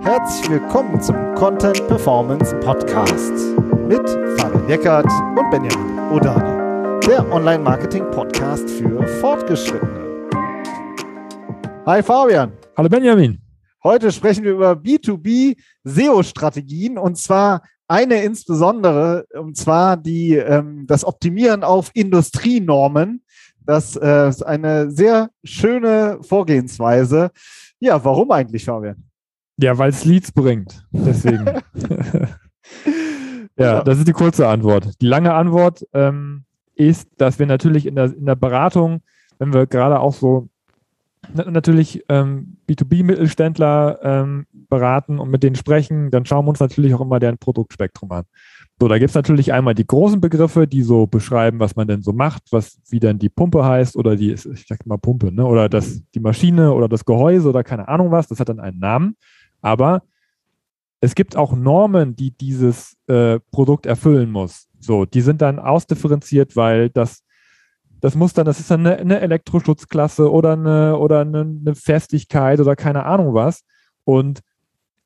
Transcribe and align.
Herzlich 0.00 0.50
willkommen 0.50 1.00
zum 1.00 1.16
Content 1.34 1.86
Performance 1.88 2.54
Podcast 2.60 3.32
mit 3.88 4.08
Fabian 4.38 4.68
Eckert 4.68 5.06
und 5.06 5.50
Benjamin 5.50 5.98
Odani, 6.12 7.00
der 7.06 7.30
Online-Marketing-Podcast 7.32 8.68
für 8.68 9.06
Fortgeschrittene. 9.20 10.28
Hi 11.86 12.02
Fabian. 12.02 12.52
Hallo 12.76 12.88
Benjamin. 12.88 13.40
Heute 13.82 14.12
sprechen 14.12 14.44
wir 14.44 14.52
über 14.52 14.72
B2B 14.72 15.56
SEO-Strategien 15.84 16.98
und 16.98 17.16
zwar 17.16 17.62
eine 17.88 18.22
insbesondere, 18.22 19.26
und 19.34 19.56
zwar 19.56 19.96
die, 19.96 20.34
ähm, 20.36 20.86
das 20.86 21.04
Optimieren 21.04 21.64
auf 21.64 21.90
Industrienormen. 21.94 23.23
Das 23.66 23.96
äh, 23.96 24.28
ist 24.28 24.42
eine 24.42 24.90
sehr 24.90 25.30
schöne 25.42 26.18
Vorgehensweise. 26.22 27.30
Ja, 27.80 28.04
warum 28.04 28.30
eigentlich, 28.30 28.64
Fabian? 28.64 29.04
Ja, 29.56 29.78
weil 29.78 29.90
es 29.90 30.04
Leads 30.04 30.32
bringt. 30.32 30.86
Deswegen. 30.92 31.46
ja, 33.56 33.82
das 33.82 33.98
ist 33.98 34.08
die 34.08 34.12
kurze 34.12 34.48
Antwort. 34.48 35.00
Die 35.00 35.06
lange 35.06 35.32
Antwort 35.32 35.86
ähm, 35.92 36.44
ist, 36.74 37.08
dass 37.18 37.38
wir 37.38 37.46
natürlich 37.46 37.86
in 37.86 37.94
der, 37.94 38.06
in 38.06 38.26
der 38.26 38.34
Beratung, 38.34 39.02
wenn 39.38 39.52
wir 39.52 39.66
gerade 39.66 40.00
auch 40.00 40.14
so 40.14 40.48
natürlich 41.32 42.04
ähm, 42.08 42.58
B2B-Mittelständler 42.68 43.98
ähm, 44.02 44.46
beraten 44.52 45.18
und 45.18 45.30
mit 45.30 45.42
denen 45.42 45.56
sprechen, 45.56 46.10
dann 46.10 46.26
schauen 46.26 46.44
wir 46.44 46.50
uns 46.50 46.60
natürlich 46.60 46.94
auch 46.94 47.00
immer 47.00 47.18
deren 47.18 47.38
Produktspektrum 47.38 48.12
an. 48.12 48.24
So, 48.80 48.88
da 48.88 48.98
gibt 48.98 49.10
es 49.10 49.14
natürlich 49.14 49.52
einmal 49.52 49.74
die 49.74 49.86
großen 49.86 50.20
Begriffe, 50.20 50.66
die 50.66 50.82
so 50.82 51.06
beschreiben, 51.06 51.60
was 51.60 51.76
man 51.76 51.86
denn 51.86 52.02
so 52.02 52.12
macht, 52.12 52.42
was 52.50 52.80
wie 52.88 52.98
denn 52.98 53.18
die 53.18 53.28
Pumpe 53.28 53.64
heißt 53.64 53.96
oder 53.96 54.16
die, 54.16 54.32
ich 54.32 54.66
sag 54.66 54.84
mal 54.84 54.98
Pumpe, 54.98 55.30
ne? 55.30 55.46
Oder 55.46 55.68
das, 55.68 56.02
die 56.12 56.20
Maschine 56.20 56.72
oder 56.72 56.88
das 56.88 57.04
Gehäuse 57.04 57.48
oder 57.48 57.62
keine 57.62 57.86
Ahnung 57.86 58.10
was, 58.10 58.26
das 58.26 58.40
hat 58.40 58.48
dann 58.48 58.58
einen 58.58 58.80
Namen. 58.80 59.16
Aber 59.62 60.02
es 61.00 61.14
gibt 61.14 61.36
auch 61.36 61.54
Normen, 61.54 62.16
die 62.16 62.30
dieses 62.30 62.96
äh, 63.06 63.38
Produkt 63.52 63.86
erfüllen 63.86 64.30
muss. 64.30 64.68
So, 64.80 65.04
die 65.04 65.20
sind 65.20 65.40
dann 65.40 65.58
ausdifferenziert, 65.58 66.56
weil 66.56 66.90
das, 66.90 67.22
das 68.00 68.14
muss 68.14 68.32
dann, 68.32 68.44
das 68.46 68.58
ist 68.58 68.70
dann 68.70 68.86
eine, 68.86 69.20
Elektroschutzklasse 69.20 70.30
oder 70.30 70.54
eine, 70.54 70.98
oder 70.98 71.20
eine, 71.20 71.74
Festigkeit 71.74 72.58
oder 72.58 72.74
keine 72.74 73.04
Ahnung 73.04 73.34
was. 73.34 73.64
Und 74.04 74.40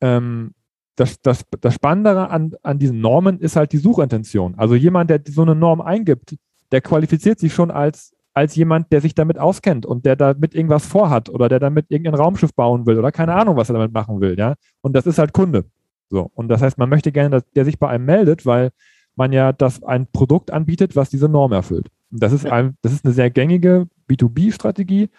ähm, 0.01 0.53
das, 0.99 1.21
das, 1.21 1.45
das 1.61 1.75
Spannendere 1.75 2.29
an, 2.29 2.53
an 2.61 2.79
diesen 2.79 2.99
Normen 2.99 3.39
ist 3.39 3.55
halt 3.55 3.71
die 3.71 3.77
Suchintention. 3.77 4.55
Also 4.57 4.75
jemand, 4.75 5.09
der 5.09 5.21
so 5.27 5.43
eine 5.43 5.55
Norm 5.55 5.81
eingibt, 5.81 6.35
der 6.71 6.81
qualifiziert 6.81 7.39
sich 7.39 7.53
schon 7.53 7.71
als 7.71 8.13
als 8.33 8.55
jemand, 8.55 8.91
der 8.91 9.01
sich 9.01 9.15
damit 9.15 9.37
auskennt 9.37 9.85
und 9.85 10.05
der 10.05 10.15
damit 10.15 10.55
irgendwas 10.55 10.85
vorhat 10.85 11.29
oder 11.29 11.49
der 11.49 11.59
damit 11.59 11.87
irgendein 11.89 12.15
Raumschiff 12.15 12.53
bauen 12.53 12.85
will 12.85 12.97
oder 12.97 13.11
keine 13.11 13.33
Ahnung, 13.33 13.57
was 13.57 13.69
er 13.69 13.73
damit 13.73 13.91
machen 13.91 14.21
will, 14.21 14.37
ja. 14.37 14.53
Und 14.81 14.93
das 14.93 15.07
ist 15.07 15.17
halt 15.17 15.33
Kunde. 15.33 15.65
So. 16.09 16.31
Und 16.35 16.47
das 16.47 16.61
heißt, 16.61 16.77
man 16.77 16.89
möchte 16.89 17.11
gerne, 17.11 17.29
dass 17.31 17.43
der 17.55 17.65
sich 17.65 17.79
bei 17.79 17.89
einem 17.89 18.05
meldet, 18.05 18.45
weil 18.45 18.69
man 19.15 19.33
ja 19.33 19.51
das 19.51 19.83
ein 19.83 20.07
Produkt 20.07 20.51
anbietet, 20.51 20.95
was 20.95 21.09
diese 21.09 21.27
Norm 21.27 21.51
erfüllt. 21.51 21.87
Und 22.11 22.23
das 22.23 22.31
ist 22.31 22.45
ein, 22.45 22.77
das 22.81 22.93
ist 22.93 23.03
eine 23.03 23.13
sehr 23.13 23.29
gängige 23.29 23.87
B2B-Strategie. 24.09 25.09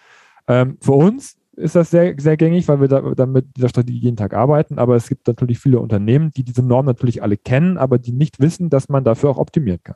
Ähm, 0.47 0.77
für 0.81 0.93
uns 0.93 1.37
ist 1.61 1.75
das 1.75 1.91
sehr, 1.91 2.15
sehr 2.17 2.37
gängig, 2.37 2.67
weil 2.67 2.81
wir 2.81 2.87
da, 2.87 3.01
damit 3.15 3.55
dieser 3.55 3.69
Strategie 3.69 3.99
jeden 3.99 4.17
Tag 4.17 4.33
arbeiten. 4.33 4.79
Aber 4.79 4.95
es 4.95 5.07
gibt 5.07 5.27
natürlich 5.27 5.59
viele 5.59 5.79
Unternehmen, 5.79 6.31
die 6.31 6.43
diese 6.43 6.63
Norm 6.63 6.85
natürlich 6.85 7.23
alle 7.23 7.37
kennen, 7.37 7.77
aber 7.77 7.97
die 7.97 8.11
nicht 8.11 8.39
wissen, 8.39 8.69
dass 8.69 8.89
man 8.89 9.03
dafür 9.03 9.29
auch 9.29 9.37
optimieren 9.37 9.79
kann. 9.83 9.95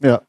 Ja, 0.00 0.22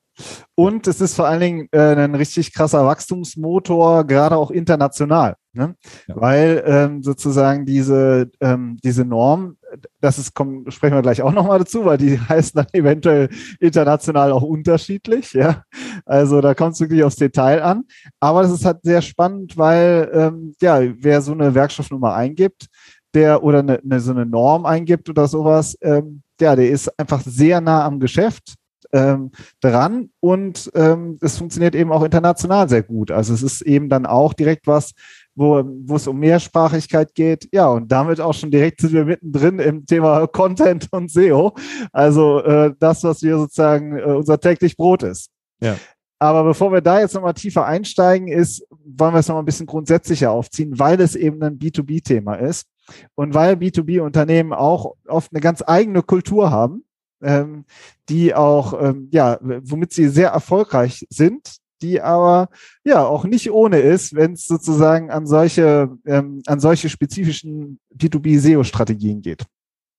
und 0.56 0.88
es 0.88 1.02
ist 1.02 1.16
vor 1.16 1.28
allen 1.28 1.42
Dingen 1.42 1.68
äh, 1.72 1.96
ein 1.96 2.16
richtig 2.16 2.54
krasser 2.54 2.86
Wachstumsmotor, 2.86 4.06
gerade 4.06 4.38
auch 4.38 4.52
international. 4.52 5.36
Ne? 5.54 5.76
Ja. 6.08 6.16
Weil 6.16 6.64
ähm, 6.66 7.04
sozusagen 7.04 7.66
diese, 7.66 8.32
ähm, 8.40 8.78
diese 8.84 9.06
Norm, 9.06 9.58
das 10.02 10.20
ist, 10.20 10.34
kommen, 10.34 10.70
sprechen 10.72 10.96
wir 10.96 11.02
gleich 11.02 11.22
auch 11.22 11.32
nochmal 11.32 11.60
dazu, 11.60 11.86
weil 11.86 11.98
die 11.98 12.20
heißen 12.30 12.54
dann 12.56 12.68
eventuell 12.74 13.30
international 13.60 14.32
auch 14.32 14.44
unterschiedlich. 14.44 15.34
Ja? 15.34 15.64
Also 16.06 16.42
da 16.42 16.54
kommt 16.54 16.74
es 16.74 16.80
wirklich 16.82 17.04
aufs 17.04 17.16
Detail 17.16 17.62
an. 17.62 17.84
Aber 18.20 18.42
das 18.42 18.52
ist 18.52 18.66
halt 18.66 18.80
sehr 18.84 19.02
spannend, 19.02 19.58
weil 19.58 20.10
ähm, 20.14 20.56
ja, 20.62 20.82
wer 21.00 21.22
so 21.22 21.32
eine 21.32 21.54
Werkstoffnummer 21.54 22.14
eingibt, 22.14 22.68
der 23.14 23.44
oder 23.44 23.60
eine, 23.60 23.80
eine, 23.80 24.00
so 24.00 24.12
eine 24.12 24.26
Norm 24.26 24.66
eingibt 24.66 25.10
oder 25.10 25.28
sowas, 25.28 25.78
ähm, 25.82 26.22
ja, 26.40 26.56
der 26.56 26.70
ist 26.70 27.00
einfach 27.00 27.22
sehr 27.22 27.62
nah 27.62 27.86
am 27.86 28.00
Geschäft 28.00 28.56
ähm, 28.92 29.32
dran 29.62 30.10
und 30.20 30.72
ähm, 30.76 31.18
es 31.22 31.38
funktioniert 31.38 31.76
eben 31.76 31.92
auch 31.92 32.04
international 32.04 32.70
sehr 32.70 32.84
gut. 32.84 33.12
Also 33.12 33.34
es 33.34 33.42
ist 33.42 33.62
eben 33.62 33.90
dann 33.90 34.06
auch 34.06 34.34
direkt 34.34 34.68
was, 34.68 34.94
wo, 35.36 35.64
wo 35.64 35.96
es 35.96 36.08
um 36.08 36.18
Mehrsprachigkeit 36.20 37.14
geht. 37.14 37.50
Ja, 37.52 37.68
und 37.68 37.92
damit 37.92 38.20
auch 38.20 38.34
schon 38.34 38.52
direkt 38.52 38.82
sind 38.82 38.94
wir 38.94 39.06
mittendrin 39.06 39.60
im 39.60 39.86
Thema 39.86 40.28
Content 40.28 40.88
und 40.92 41.12
SEO. 41.12 41.54
Also 41.92 42.42
äh, 42.42 42.74
das, 42.80 43.04
was 43.04 43.22
wir 43.22 43.38
sozusagen 43.38 43.98
äh, 43.98 44.04
unser 44.04 44.40
täglich 44.40 44.78
Brot 44.78 45.04
ist. 45.04 45.30
Ja. 45.62 45.78
Aber 46.18 46.44
bevor 46.44 46.72
wir 46.72 46.82
da 46.82 47.02
jetzt 47.02 47.14
nochmal 47.14 47.34
tiefer 47.34 47.66
einsteigen, 47.66 48.30
ist, 48.30 48.66
wollen 48.86 49.14
wir 49.14 49.20
es 49.20 49.28
nochmal 49.28 49.44
ein 49.44 49.48
bisschen 49.48 49.66
grundsätzlicher 49.66 50.32
aufziehen, 50.32 50.80
weil 50.80 51.00
es 51.02 51.16
eben 51.16 51.44
ein 51.44 51.60
B2B-Thema 51.60 52.36
ist 52.36 52.68
und 53.16 53.34
weil 53.34 53.56
B2B-Unternehmen 53.56 54.54
auch 54.54 54.96
oft 55.08 55.34
eine 55.34 55.42
ganz 55.42 55.62
eigene 55.66 56.04
Kultur 56.04 56.52
haben 56.52 56.86
ähm, 57.26 57.66
die 58.10 58.36
auch, 58.36 58.80
ähm, 58.82 59.10
ja, 59.12 59.38
womit 59.42 59.94
sie 59.94 60.08
sehr 60.10 60.30
erfolgreich 60.30 61.06
sind, 61.10 61.58
die 61.82 62.02
aber 62.02 62.50
ja 62.84 63.04
auch 63.06 63.26
nicht 63.26 63.52
ohne 63.52 63.80
ist, 63.80 64.16
wenn 64.16 64.34
es 64.34 64.46
sozusagen 64.46 65.12
an 65.12 65.28
solche, 65.28 65.90
ähm, 66.06 66.42
an 66.46 66.60
solche 66.60 66.90
spezifischen 66.90 67.80
B2B-SEO-Strategien 67.96 69.22
geht. 69.22 69.46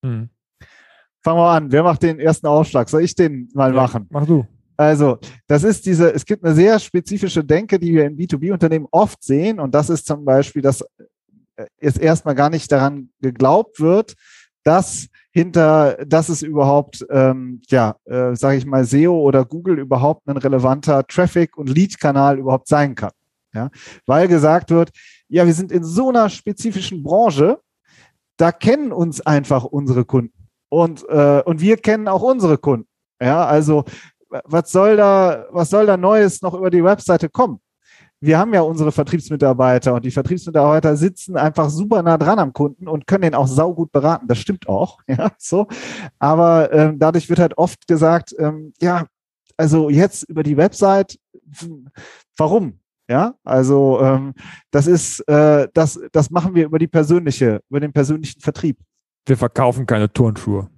Hm. 0.05 0.31
Fangen 1.23 1.39
wir 1.39 1.51
an. 1.51 1.73
Wer 1.73 1.83
macht 1.83 2.03
den 2.03 2.21
ersten 2.21 2.47
Aufschlag? 2.47 2.89
Soll 2.89 3.03
ich 3.03 3.15
den 3.15 3.49
mal 3.53 3.71
ja, 3.71 3.77
machen? 3.77 4.07
Mach 4.11 4.27
du. 4.27 4.47
Also, 4.77 5.19
das 5.47 5.65
ist 5.65 5.87
diese, 5.87 6.13
es 6.13 6.25
gibt 6.25 6.45
eine 6.45 6.55
sehr 6.55 6.79
spezifische 6.79 7.43
Denke, 7.43 7.79
die 7.79 7.93
wir 7.93 8.05
in 8.05 8.17
B2B-Unternehmen 8.17 8.87
oft 8.91 9.23
sehen. 9.23 9.59
Und 9.59 9.75
das 9.75 9.91
ist 9.91 10.07
zum 10.07 10.25
Beispiel, 10.25 10.63
dass 10.63 10.85
es 11.79 11.97
erstmal 11.97 12.35
gar 12.35 12.51
nicht 12.51 12.71
daran 12.71 13.11
geglaubt 13.21 13.81
wird, 13.81 14.15
dass 14.65 15.09
hinter, 15.37 15.99
dass 16.07 16.31
es 16.31 16.41
überhaupt, 16.41 17.05
ähm, 17.11 17.61
ja, 17.69 17.97
äh, 18.07 18.35
sage 18.35 18.57
ich 18.57 18.65
mal, 18.65 18.87
SEO 18.87 19.21
oder 19.21 19.45
Google 19.45 19.79
überhaupt 19.79 20.27
ein 20.27 20.39
relevanter 20.39 21.07
Traffic- 21.07 21.59
und 21.59 21.69
Lead-Kanal 21.69 22.39
überhaupt 22.39 22.69
sein 22.69 22.95
kann. 22.95 23.11
Ja? 23.53 23.69
Weil 24.07 24.29
gesagt 24.29 24.71
wird, 24.71 24.93
ja, 25.29 25.45
wir 25.45 25.53
sind 25.53 25.73
in 25.73 25.85
so 25.85 26.09
einer 26.09 26.31
spezifischen 26.31 27.03
Branche, 27.03 27.61
da 28.39 28.51
kennen 28.51 28.93
uns 28.93 29.21
einfach 29.21 29.65
unsere 29.65 30.07
Kunden 30.07 30.33
und, 30.71 31.07
äh, 31.11 31.43
und 31.45 31.61
wir 31.61 31.77
kennen 31.77 32.09
auch 32.09 32.23
unsere 32.23 32.57
Kunden. 32.57 32.89
Ja, 33.21 33.45
also 33.45 33.85
was 34.31 34.73
soll 34.73 34.97
da, 34.97 35.45
was 35.51 35.69
soll 35.69 35.85
da 35.85 35.99
Neues 35.99 36.41
noch 36.41 36.55
über 36.55 36.71
die 36.71 36.83
Webseite 36.83 37.29
kommen? 37.29 37.61
Wir 38.21 38.39
haben 38.39 38.55
ja 38.55 38.63
unsere 38.63 38.93
Vertriebsmitarbeiter 38.93 39.95
und 39.95 40.05
die 40.05 40.11
Vertriebsmitarbeiter 40.11 40.97
sitzen 40.97 41.37
einfach 41.37 41.69
super 41.69 42.03
nah 42.03 42.17
dran 42.17 42.39
am 42.39 42.53
Kunden 42.53 42.89
und 42.89 43.07
können 43.07 43.23
den 43.23 43.35
auch 43.35 43.47
saugut 43.47 43.93
beraten. 43.93 44.27
Das 44.27 44.39
stimmt 44.39 44.69
auch, 44.69 44.99
ja, 45.07 45.31
so. 45.39 45.67
Aber 46.19 46.73
ähm, 46.73 46.99
dadurch 46.99 47.29
wird 47.29 47.39
halt 47.39 47.59
oft 47.59 47.87
gesagt, 47.87 48.35
ähm, 48.39 48.73
ja, 48.81 49.07
also 49.57 49.91
jetzt 49.91 50.25
über 50.25 50.43
die 50.43 50.57
Website, 50.57 51.19
warum? 52.37 52.81
Ja, 53.09 53.35
also 53.45 54.01
ähm, 54.01 54.35
das 54.73 54.89
ist, 54.89 55.21
äh, 55.29 55.69
das, 55.73 56.01
das 56.11 56.31
machen 56.31 56.55
wir 56.55 56.65
über 56.65 56.79
die 56.79 56.89
persönliche, 56.89 57.61
über 57.71 57.79
den 57.79 57.93
persönlichen 57.93 58.41
Vertrieb. 58.41 58.79
Wir 59.27 59.37
verkaufen 59.37 59.87
keine 59.87 60.13
Turnschuhe. 60.13 60.69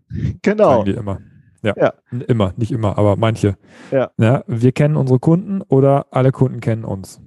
Genau. 0.43 0.70
Sagen 0.70 0.84
die 0.84 0.93
immer. 0.93 1.20
Ja, 1.63 1.75
ja, 1.77 1.93
immer, 2.29 2.53
nicht 2.57 2.71
immer, 2.71 2.99
aber 2.99 3.17
manche. 3.17 3.57
Ja. 3.91 4.11
ja. 4.19 4.45
Wir 4.47 4.73
kennen 4.73 4.97
unsere 4.97 5.19
Kunden 5.19 5.63
oder 5.63 6.07
alle 6.11 6.33
Kunden 6.33 6.61
kennen 6.61 6.85
uns. 6.85 7.21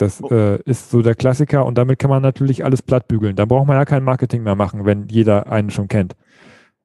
Das 0.00 0.22
oh. 0.22 0.28
äh, 0.30 0.58
ist 0.64 0.90
so 0.90 1.02
der 1.02 1.14
Klassiker 1.14 1.66
und 1.66 1.76
damit 1.76 1.98
kann 1.98 2.08
man 2.08 2.22
natürlich 2.22 2.64
alles 2.64 2.80
plattbügeln. 2.80 3.36
Da 3.36 3.44
braucht 3.44 3.66
man 3.66 3.76
ja 3.76 3.84
kein 3.84 4.02
Marketing 4.02 4.42
mehr 4.42 4.54
machen, 4.54 4.86
wenn 4.86 5.08
jeder 5.08 5.52
einen 5.52 5.68
schon 5.70 5.88
kennt. 5.88 6.16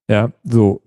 Ja, 0.10 0.32
so. 0.44 0.82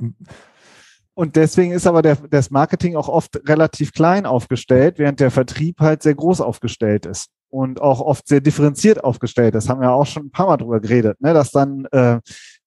Und 1.14 1.36
deswegen 1.36 1.72
ist 1.72 1.86
aber 1.86 2.02
der, 2.02 2.16
das 2.30 2.50
Marketing 2.50 2.96
auch 2.96 3.08
oft 3.08 3.40
relativ 3.48 3.92
klein 3.92 4.26
aufgestellt, 4.26 4.98
während 4.98 5.20
der 5.20 5.30
Vertrieb 5.30 5.80
halt 5.80 6.02
sehr 6.02 6.14
groß 6.14 6.42
aufgestellt 6.42 7.06
ist 7.06 7.30
und 7.48 7.80
auch 7.80 8.00
oft 8.00 8.28
sehr 8.28 8.42
differenziert 8.42 9.02
aufgestellt 9.02 9.54
ist. 9.54 9.70
Haben 9.70 9.80
wir 9.80 9.90
auch 9.90 10.06
schon 10.06 10.26
ein 10.26 10.30
paar 10.30 10.48
Mal 10.48 10.58
drüber 10.58 10.80
geredet, 10.80 11.20
ne? 11.22 11.32
dass 11.32 11.50
dann 11.50 11.86
äh, 11.92 12.20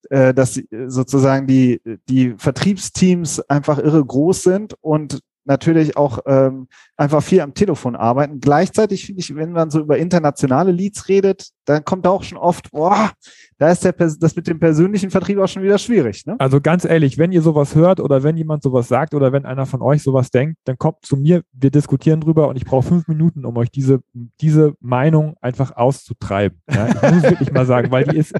äh, 0.09 0.33
dass 0.33 0.59
sozusagen 0.87 1.47
die, 1.47 1.81
die 2.09 2.35
Vertriebsteams 2.37 3.39
einfach 3.41 3.77
irre 3.77 4.03
groß 4.03 4.43
sind 4.43 4.75
und 4.81 5.21
natürlich 5.45 5.97
auch 5.97 6.19
ähm, 6.25 6.67
einfach 6.97 7.23
viel 7.23 7.41
am 7.41 7.53
Telefon 7.53 7.95
arbeiten. 7.95 8.39
Gleichzeitig 8.39 9.05
finde 9.05 9.21
ich, 9.21 9.35
wenn 9.35 9.51
man 9.51 9.69
so 9.69 9.79
über 9.79 9.97
internationale 9.97 10.71
Leads 10.71 11.07
redet, 11.07 11.49
dann 11.65 11.83
kommt 11.83 12.05
auch 12.05 12.23
schon 12.23 12.37
oft, 12.37 12.71
boah, 12.71 13.11
da 13.57 13.69
ist 13.69 13.83
der, 13.83 13.93
das 13.93 14.35
mit 14.35 14.47
dem 14.47 14.59
persönlichen 14.59 15.09
Vertrieb 15.09 15.39
auch 15.39 15.47
schon 15.47 15.63
wieder 15.63 15.77
schwierig. 15.77 16.25
Ne? 16.25 16.35
Also 16.39 16.61
ganz 16.61 16.85
ehrlich, 16.85 17.17
wenn 17.17 17.31
ihr 17.31 17.41
sowas 17.41 17.75
hört 17.75 17.99
oder 17.99 18.23
wenn 18.23 18.37
jemand 18.37 18.63
sowas 18.63 18.87
sagt 18.87 19.13
oder 19.13 19.31
wenn 19.31 19.45
einer 19.45 19.65
von 19.65 19.81
euch 19.81 20.03
sowas 20.03 20.31
denkt, 20.31 20.57
dann 20.65 20.77
kommt 20.77 21.05
zu 21.05 21.17
mir, 21.17 21.41
wir 21.53 21.71
diskutieren 21.71 22.21
drüber 22.21 22.47
und 22.47 22.55
ich 22.55 22.65
brauche 22.65 22.87
fünf 22.87 23.07
Minuten, 23.07 23.45
um 23.45 23.57
euch 23.57 23.71
diese, 23.71 24.01
diese 24.41 24.73
Meinung 24.79 25.35
einfach 25.41 25.75
auszutreiben. 25.75 26.59
Ja? 26.69 26.87
Ich 26.87 27.13
muss 27.13 27.23
wirklich 27.23 27.51
mal 27.51 27.65
sagen, 27.65 27.91
weil 27.91 28.05
die 28.05 28.17
ist, 28.17 28.33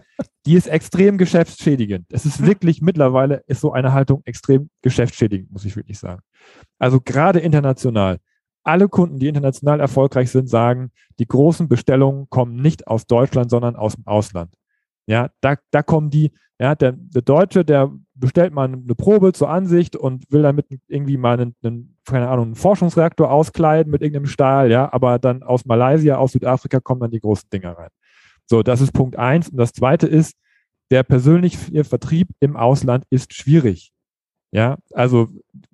die 0.46 0.56
ist 0.56 0.68
extrem 0.68 1.18
geschäftsschädigend. 1.18 2.08
Es 2.12 2.26
ist 2.26 2.46
wirklich 2.46 2.82
mittlerweile 2.82 3.44
ist 3.48 3.62
so 3.62 3.74
eine 3.74 3.94
Haltung 3.94 4.22
extrem 4.26 4.70
geschäftsschädigend, 4.82 5.52
muss 5.52 5.66
ich 5.66 5.76
wirklich 5.76 6.00
sagen. 6.00 6.22
Also 6.80 7.00
gerade 7.00 7.40
international. 7.40 8.18
Alle 8.64 8.90
Kunden, 8.90 9.20
die 9.20 9.28
international 9.28 9.80
erfolgreich 9.80 10.32
sind, 10.32 10.48
sagen, 10.50 10.92
die 11.20 11.28
großen 11.28 11.68
Bestellungen 11.68 12.28
kommen 12.30 12.56
nicht 12.56 12.88
aus 12.88 13.06
Deutschland, 13.08 13.50
sondern 13.50 13.76
aus 13.76 13.96
dem 13.96 14.06
Ausland. 14.06 14.54
Ja, 15.08 15.30
da, 15.42 15.56
da 15.72 15.82
kommen 15.82 16.10
die, 16.10 16.32
ja, 16.60 16.76
der, 16.76 16.94
der 16.94 17.24
Deutsche, 17.24 17.66
der 17.66 17.92
bestellt 18.14 18.54
mal 18.54 18.66
eine 18.66 18.96
Probe 18.96 19.34
zur 19.34 19.50
Ansicht 19.50 19.96
und 19.96 20.32
will 20.32 20.44
damit 20.44 20.68
irgendwie 20.88 21.18
mal 21.18 21.40
einen, 21.40 21.56
einen, 21.64 21.98
keine 22.06 22.30
Ahnung, 22.30 22.46
einen 22.46 22.56
Forschungsreaktor 22.56 23.32
auskleiden 23.32 23.92
mit 23.92 24.04
irgendeinem 24.04 24.28
Stahl, 24.28 24.70
ja, 24.70 24.92
aber 24.94 25.18
dann 25.18 25.42
aus 25.42 25.66
Malaysia, 25.66 26.18
aus 26.18 26.34
Südafrika 26.34 26.80
kommen 26.80 27.02
dann 27.02 27.12
die 27.12 27.20
großen 27.20 27.50
Dinger 27.52 27.72
rein. 27.72 27.90
So, 28.52 28.64
das 28.64 28.82
ist 28.82 28.92
Punkt 28.92 29.16
eins. 29.16 29.48
Und 29.48 29.56
das 29.56 29.72
zweite 29.72 30.08
ist, 30.08 30.36
der 30.92 31.04
persönliche 31.04 31.86
Vertrieb 31.86 32.28
im 32.42 32.58
Ausland 32.58 33.06
ist 33.10 33.34
schwierig. 33.34 33.94
Ja, 34.52 34.78
also 34.94 35.30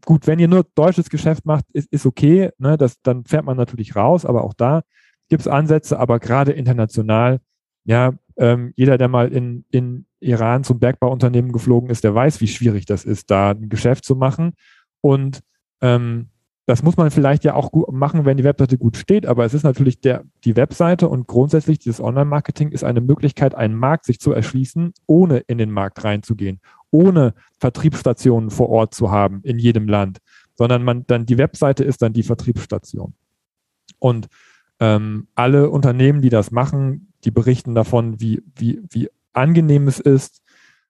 gut, 0.05 0.27
wenn 0.27 0.37
ihr 0.37 0.47
nur 0.47 0.63
deutsches 0.75 1.09
Geschäft 1.09 1.43
macht, 1.43 1.65
ist, 1.73 1.91
ist 1.91 2.05
okay, 2.05 2.51
ne, 2.59 2.77
das, 2.77 3.01
dann 3.01 3.25
fährt 3.25 3.45
man 3.45 3.57
natürlich 3.57 3.95
raus, 3.95 4.27
aber 4.27 4.43
auch 4.43 4.53
da 4.53 4.83
gibt 5.27 5.41
es 5.41 5.47
Ansätze, 5.47 5.97
aber 5.97 6.19
gerade 6.19 6.51
international, 6.51 7.39
ja, 7.83 8.13
ähm, 8.37 8.73
jeder, 8.75 8.99
der 8.99 9.07
mal 9.07 9.33
in, 9.33 9.65
in 9.71 10.05
Iran 10.19 10.63
zum 10.63 10.77
Bergbauunternehmen 10.77 11.51
geflogen 11.51 11.89
ist, 11.89 12.03
der 12.03 12.13
weiß, 12.13 12.41
wie 12.41 12.47
schwierig 12.47 12.85
das 12.85 13.05
ist, 13.05 13.31
da 13.31 13.49
ein 13.49 13.69
Geschäft 13.69 14.05
zu 14.05 14.15
machen. 14.15 14.53
Und 15.01 15.39
ähm, 15.81 16.29
das 16.67 16.83
muss 16.83 16.97
man 16.97 17.09
vielleicht 17.11 17.45
ja 17.45 17.55
auch 17.55 17.71
gut 17.71 17.89
machen, 17.93 18.25
wenn 18.25 18.35
die 18.35 18.43
Webseite 18.43 18.77
gut 18.77 18.97
steht, 18.97 19.25
aber 19.25 19.45
es 19.45 19.53
ist 19.53 19.63
natürlich 19.63 20.01
der, 20.01 20.25
die 20.43 20.57
Webseite 20.57 21.07
und 21.07 21.25
grundsätzlich 21.25 21.79
dieses 21.79 22.01
Online-Marketing 22.01 22.71
ist 22.71 22.83
eine 22.83 22.99
Möglichkeit, 22.99 23.55
einen 23.55 23.73
Markt 23.73 24.05
sich 24.05 24.19
zu 24.19 24.33
erschließen, 24.33 24.93
ohne 25.05 25.37
in 25.37 25.57
den 25.57 25.71
Markt 25.71 26.03
reinzugehen, 26.03 26.59
ohne 26.91 27.33
Vertriebsstationen 27.57 28.49
vor 28.49 28.67
Ort 28.67 28.93
zu 28.93 29.11
haben 29.11 29.39
in 29.43 29.59
jedem 29.59 29.87
Land, 29.87 30.17
sondern 30.55 30.83
man 30.83 31.07
dann 31.07 31.25
die 31.25 31.37
Webseite 31.37 31.85
ist 31.85 32.01
dann 32.01 32.11
die 32.11 32.23
Vertriebsstation. 32.23 33.13
Und 33.99 34.27
ähm, 34.81 35.29
alle 35.35 35.69
Unternehmen, 35.69 36.21
die 36.21 36.29
das 36.29 36.51
machen, 36.51 37.13
die 37.23 37.31
berichten 37.31 37.75
davon, 37.75 38.19
wie, 38.19 38.43
wie, 38.57 38.81
wie 38.89 39.09
angenehm 39.31 39.87
es 39.87 40.01
ist, 40.01 40.41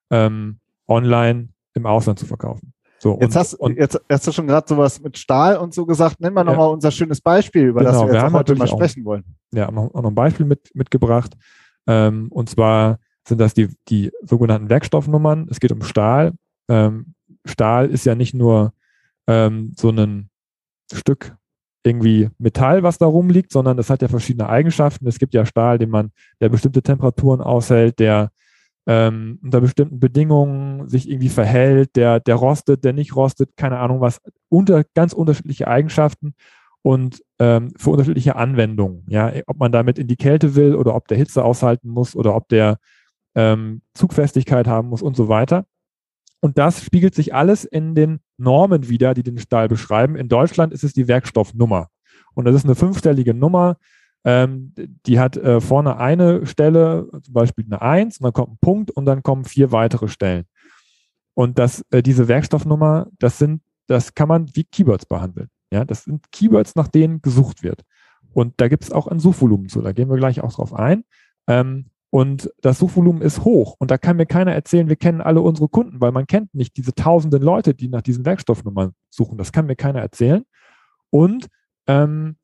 ähm, 0.10 0.58
online 0.88 1.50
im 1.76 1.86
Ausland 1.86 2.18
zu 2.18 2.26
verkaufen. 2.26 2.74
So, 3.00 3.20
jetzt, 3.22 3.24
und, 3.24 3.36
hast, 3.36 3.54
und, 3.56 3.78
jetzt 3.78 4.00
hast 4.10 4.28
du 4.28 4.32
schon 4.32 4.48
gerade 4.48 4.68
sowas 4.68 5.00
mit 5.02 5.18
Stahl 5.18 5.58
und 5.58 5.74
so 5.74 5.86
gesagt. 5.86 6.18
Nimm 6.20 6.34
mal 6.34 6.42
ja, 6.42 6.52
nochmal 6.52 6.70
unser 6.70 6.92
schönes 6.92 7.22
Beispiel, 7.22 7.68
über 7.68 7.82
genau, 7.82 7.92
das 7.92 8.02
wir, 8.02 8.14
wir 8.14 8.22
jetzt 8.22 8.34
heute 8.34 8.56
mal 8.56 8.68
sprechen 8.68 9.04
auch, 9.04 9.06
wollen. 9.06 9.24
Ja, 9.54 9.70
noch, 9.70 9.94
auch 9.94 10.02
noch 10.02 10.10
ein 10.10 10.16
Beispiel 10.16 10.46
mit, 10.46 10.72
mitgebracht. 10.74 11.34
Ähm, 11.86 12.28
und 12.32 12.50
zwar 12.50 13.00
sind 13.28 13.40
das 13.40 13.54
die, 13.54 13.70
die 13.90 14.12
sogenannten 14.24 14.70
Werkstoffnummern. 14.70 15.48
Es 15.52 15.60
geht 15.60 15.72
um 15.72 15.84
Stahl. 15.84 16.34
Ähm, 16.70 17.14
Stahl 17.46 17.90
ist 17.90 18.06
ja 18.06 18.16
nicht 18.16 18.34
nur 18.34 18.74
ähm, 19.28 19.74
so 19.78 19.90
ein 19.90 20.30
Stück 20.92 21.36
irgendwie 21.84 22.30
Metall, 22.38 22.84
was 22.84 22.98
da 22.98 23.06
rumliegt, 23.06 23.52
sondern 23.52 23.78
es 23.80 23.90
hat 23.90 24.02
ja 24.02 24.08
verschiedene 24.08 24.50
Eigenschaften. 24.50 25.08
Es 25.08 25.20
gibt 25.20 25.34
ja 25.34 25.46
Stahl, 25.46 25.78
den 25.78 25.90
man, 25.90 26.12
der 26.42 26.50
bestimmte 26.50 26.82
Temperaturen 26.82 27.42
aushält, 27.42 28.00
der 28.00 28.32
ähm, 28.88 29.40
unter 29.44 29.62
bestimmten 29.62 30.00
Bedingungen 30.00 30.88
sich 30.88 31.10
irgendwie 31.10 31.30
verhält, 31.30 31.96
der, 31.98 32.22
der 32.22 32.36
rostet, 32.36 32.86
der 32.86 32.94
nicht 32.94 33.16
rostet, 33.16 33.58
keine 33.58 33.80
Ahnung 33.80 34.00
was, 34.00 34.22
unter 34.50 34.84
ganz 34.96 35.14
unterschiedliche 35.14 35.68
Eigenschaften 35.68 36.34
und 36.82 37.22
ähm, 37.40 37.74
für 37.76 37.90
unterschiedliche 37.92 38.38
Anwendungen. 38.38 39.06
Ja, 39.10 39.32
ob 39.46 39.60
man 39.60 39.74
damit 39.74 40.00
in 40.00 40.08
die 40.08 40.16
Kälte 40.16 40.56
will 40.56 40.74
oder 40.74 40.96
ob 40.96 41.08
der 41.10 41.18
Hitze 41.18 41.44
aushalten 41.44 41.90
muss 41.90 42.16
oder 42.16 42.34
ob 42.34 42.48
der 42.48 42.78
ähm, 43.36 43.82
Zugfestigkeit 43.94 44.68
haben 44.68 44.88
muss 44.88 45.02
und 45.02 45.18
so 45.18 45.28
weiter. 45.28 45.66
Und 46.40 46.58
das 46.58 46.84
spiegelt 46.84 47.14
sich 47.14 47.36
alles 47.36 47.66
in 47.66 47.94
den 47.94 48.20
Normen 48.38 48.88
wieder, 48.88 49.14
die 49.14 49.24
den 49.24 49.38
Stahl 49.38 49.68
beschreiben. 49.68 50.16
In 50.16 50.30
Deutschland 50.30 50.72
ist 50.72 50.84
es 50.84 50.94
die 50.94 51.10
Werkstoffnummer. 51.10 51.90
Und 52.36 52.46
das 52.46 52.56
ist 52.56 52.66
eine 52.66 52.76
fünfstellige 52.76 53.34
Nummer. 53.34 53.78
Ähm, 54.28 54.74
die 55.06 55.22
hat 55.22 55.38
äh, 55.38 55.62
vorne 55.62 55.96
eine 55.96 56.46
Stelle, 56.46 57.08
zum 57.24 57.34
Beispiel 57.34 57.64
eine 57.64 57.82
Eins, 57.82 58.18
und 58.18 58.26
dann 58.26 58.34
kommt 58.34 58.52
ein 58.52 58.58
Punkt 58.60 58.92
und 58.92 59.06
dann 59.06 59.24
kommen 59.24 59.46
vier 59.46 59.72
weitere 59.72 60.10
Stellen. 60.10 60.44
Und 61.34 61.58
das, 61.58 61.86
äh, 61.92 62.04
diese 62.04 62.28
Werkstoffnummer, 62.28 63.08
das 63.20 63.38
sind, 63.38 63.62
das 63.88 64.16
kann 64.16 64.28
man 64.28 64.54
wie 64.54 64.66
Keywords 64.66 65.06
behandeln. 65.06 65.48
Ja, 65.72 65.86
das 65.86 66.04
sind 66.04 66.30
Keywords, 66.34 66.76
nach 66.76 66.90
denen 66.90 67.22
gesucht 67.22 67.64
wird. 67.64 67.84
Und 68.34 68.56
da 68.58 68.68
gibt 68.68 68.84
es 68.84 68.92
auch 68.92 69.08
ein 69.08 69.20
Suchvolumen 69.20 69.70
zu. 69.70 69.80
Da 69.82 69.94
gehen 69.94 70.10
wir 70.10 70.18
gleich 70.18 70.42
auch 70.42 70.52
drauf 70.52 70.74
ein. 70.74 71.06
Ähm, 71.48 71.86
und 72.10 72.52
das 72.62 72.80
Suchvolumen 72.80 73.22
ist 73.22 73.46
hoch. 73.46 73.78
Und 73.80 73.92
da 73.92 73.98
kann 73.98 74.18
mir 74.18 74.26
keiner 74.26 74.54
erzählen, 74.54 74.90
wir 74.90 74.98
kennen 74.98 75.22
alle 75.22 75.40
unsere 75.40 75.70
Kunden, 75.70 76.02
weil 76.02 76.12
man 76.12 76.28
kennt 76.28 76.54
nicht 76.54 76.76
diese 76.76 76.94
tausenden 76.94 77.42
Leute, 77.42 77.74
die 77.74 77.88
nach 77.88 78.02
diesen 78.02 78.26
Werkstoffnummern 78.26 78.92
suchen. 79.10 79.38
Das 79.38 79.54
kann 79.54 79.68
mir 79.68 79.78
keiner 79.78 80.02
erzählen. 80.02 80.44
Und 81.12 81.48
ähm, 81.88 82.36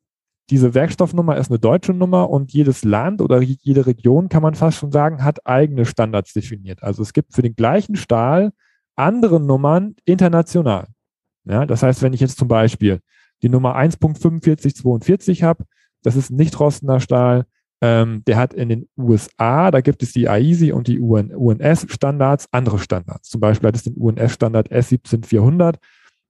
diese 0.49 0.73
Werkstoffnummer 0.73 1.37
ist 1.37 1.49
eine 1.49 1.59
deutsche 1.59 1.93
Nummer 1.93 2.29
und 2.29 2.51
jedes 2.51 2.83
Land 2.83 3.21
oder 3.21 3.41
jede 3.41 3.85
Region, 3.85 4.29
kann 4.29 4.43
man 4.43 4.55
fast 4.55 4.77
schon 4.77 4.91
sagen, 4.91 5.23
hat 5.23 5.45
eigene 5.47 5.85
Standards 5.85 6.33
definiert. 6.33 6.83
Also 6.83 7.01
es 7.01 7.13
gibt 7.13 7.33
für 7.33 7.41
den 7.41 7.55
gleichen 7.55 7.95
Stahl 7.95 8.51
andere 8.95 9.39
Nummern 9.39 9.95
international. 10.05 10.87
Ja, 11.45 11.65
das 11.65 11.83
heißt, 11.83 12.01
wenn 12.01 12.13
ich 12.13 12.19
jetzt 12.19 12.37
zum 12.37 12.47
Beispiel 12.47 12.99
die 13.41 13.49
Nummer 13.49 13.77
1.4542 13.77 15.43
habe, 15.43 15.65
das 16.03 16.15
ist 16.15 16.31
nicht 16.31 16.59
rostender 16.59 16.99
Stahl, 16.99 17.45
ähm, 17.81 18.23
der 18.25 18.37
hat 18.37 18.53
in 18.53 18.69
den 18.69 18.89
USA, 18.97 19.69
da 19.69 19.81
gibt 19.81 20.03
es 20.03 20.13
die 20.13 20.29
AISI 20.29 20.71
und 20.71 20.87
die 20.87 21.01
UN, 21.01 21.35
UNS-Standards, 21.35 22.47
andere 22.51 22.79
Standards. 22.79 23.29
Zum 23.29 23.41
Beispiel 23.41 23.67
hat 23.67 23.75
es 23.75 23.83
den 23.83 23.95
UNS-Standard 23.95 24.71
S17400. 24.71 25.75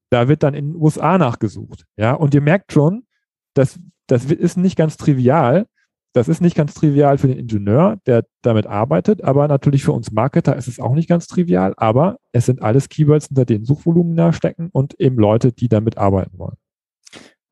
Da 0.10 0.27
wird 0.27 0.42
dann 0.42 0.56
in 0.56 0.71
den 0.71 0.81
USA 0.81 1.18
nachgesucht. 1.18 1.86
Ja, 1.95 2.13
und 2.13 2.33
ihr 2.33 2.42
merkt 2.42 2.71
schon, 2.71 3.06
das, 3.54 3.80
das 4.07 4.25
ist 4.25 4.57
nicht 4.57 4.77
ganz 4.77 4.97
trivial. 4.97 5.65
Das 6.13 6.27
ist 6.27 6.41
nicht 6.41 6.55
ganz 6.55 6.75
trivial 6.75 7.17
für 7.17 7.27
den 7.27 7.39
Ingenieur, 7.39 7.97
der 8.05 8.23
damit 8.44 8.67
arbeitet, 8.67 9.23
aber 9.23 9.47
natürlich 9.47 9.83
für 9.83 9.94
uns 9.94 10.11
Marketer 10.11 10.55
ist 10.55 10.67
es 10.67 10.79
auch 10.79 10.94
nicht 10.94 11.09
ganz 11.09 11.25
trivial, 11.25 11.73
aber 11.77 12.17
es 12.31 12.45
sind 12.45 12.61
alles 12.61 12.88
Keywords, 12.88 13.27
hinter 13.29 13.45
denen 13.45 13.65
Suchvolumen 13.65 14.31
stecken 14.31 14.69
und 14.71 15.00
eben 15.00 15.17
Leute, 15.17 15.51
die 15.53 15.69
damit 15.69 15.97
arbeiten 15.97 16.38
wollen 16.38 16.57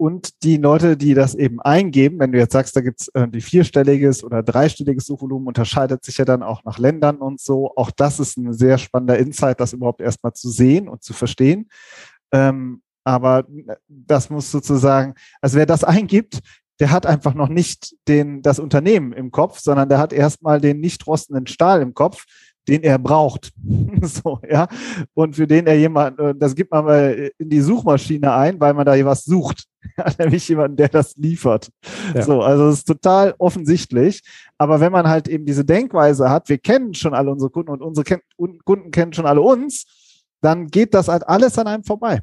und 0.01 0.41
die 0.41 0.57
Leute, 0.57 0.97
die 0.97 1.13
das 1.13 1.35
eben 1.35 1.61
eingeben, 1.61 2.17
wenn 2.17 2.31
du 2.31 2.39
jetzt 2.39 2.53
sagst, 2.53 2.75
da 2.75 2.81
gibt's 2.81 3.09
äh, 3.09 3.27
die 3.27 3.39
vierstelliges 3.39 4.23
oder 4.23 4.41
dreistelliges 4.41 5.05
Suchvolumen, 5.05 5.47
unterscheidet 5.47 6.03
sich 6.03 6.17
ja 6.17 6.25
dann 6.25 6.41
auch 6.41 6.63
nach 6.63 6.79
Ländern 6.79 7.17
und 7.17 7.39
so. 7.39 7.71
Auch 7.75 7.91
das 7.91 8.19
ist 8.19 8.35
ein 8.35 8.51
sehr 8.51 8.79
spannender 8.79 9.19
Insight, 9.19 9.59
das 9.59 9.73
überhaupt 9.73 10.01
erstmal 10.01 10.33
zu 10.33 10.49
sehen 10.49 10.89
und 10.89 11.03
zu 11.03 11.13
verstehen. 11.13 11.69
Ähm, 12.31 12.81
aber 13.03 13.45
das 13.87 14.29
muss 14.29 14.51
sozusagen, 14.51 15.15
also 15.41 15.57
wer 15.57 15.65
das 15.65 15.83
eingibt, 15.83 16.39
der 16.79 16.91
hat 16.91 17.05
einfach 17.05 17.35
noch 17.35 17.49
nicht 17.49 17.95
den, 18.07 18.41
das 18.41 18.57
Unternehmen 18.57 19.13
im 19.13 19.31
Kopf, 19.31 19.59
sondern 19.59 19.87
der 19.87 19.99
hat 19.99 20.13
erstmal 20.13 20.59
den 20.59 20.79
nicht 20.79 21.05
rostenden 21.05 21.45
Stahl 21.45 21.81
im 21.81 21.93
Kopf, 21.93 22.25
den 22.67 22.81
er 22.83 22.97
braucht. 22.97 23.51
so, 24.01 24.39
ja. 24.49 24.67
Und 25.13 25.35
für 25.35 25.45
den 25.45 25.67
er 25.67 25.77
jemand, 25.77 26.19
äh, 26.19 26.33
das 26.35 26.55
gibt 26.55 26.71
man 26.71 26.85
mal 26.85 27.31
in 27.37 27.49
die 27.49 27.61
Suchmaschine 27.61 28.33
ein, 28.33 28.59
weil 28.59 28.73
man 28.73 28.85
da 28.85 29.05
was 29.05 29.25
sucht. 29.25 29.65
nämlich 30.19 30.47
jemanden, 30.47 30.77
der 30.77 30.89
das 30.89 31.15
liefert. 31.17 31.69
Ja. 32.13 32.21
So, 32.21 32.41
also 32.41 32.69
es 32.69 32.79
ist 32.79 32.87
total 32.87 33.35
offensichtlich. 33.37 34.21
Aber 34.57 34.79
wenn 34.79 34.91
man 34.91 35.07
halt 35.07 35.27
eben 35.27 35.45
diese 35.45 35.65
Denkweise 35.65 36.29
hat, 36.29 36.49
wir 36.49 36.57
kennen 36.57 36.93
schon 36.93 37.13
alle 37.13 37.31
unsere 37.31 37.51
Kunden 37.51 37.71
und 37.71 37.81
unsere 37.81 38.19
Kunden 38.63 38.91
kennen 38.91 39.13
schon 39.13 39.25
alle 39.25 39.41
uns, 39.41 39.85
dann 40.41 40.67
geht 40.67 40.93
das 40.93 41.07
halt 41.07 41.27
alles 41.27 41.57
an 41.57 41.67
einem 41.67 41.83
vorbei 41.83 42.21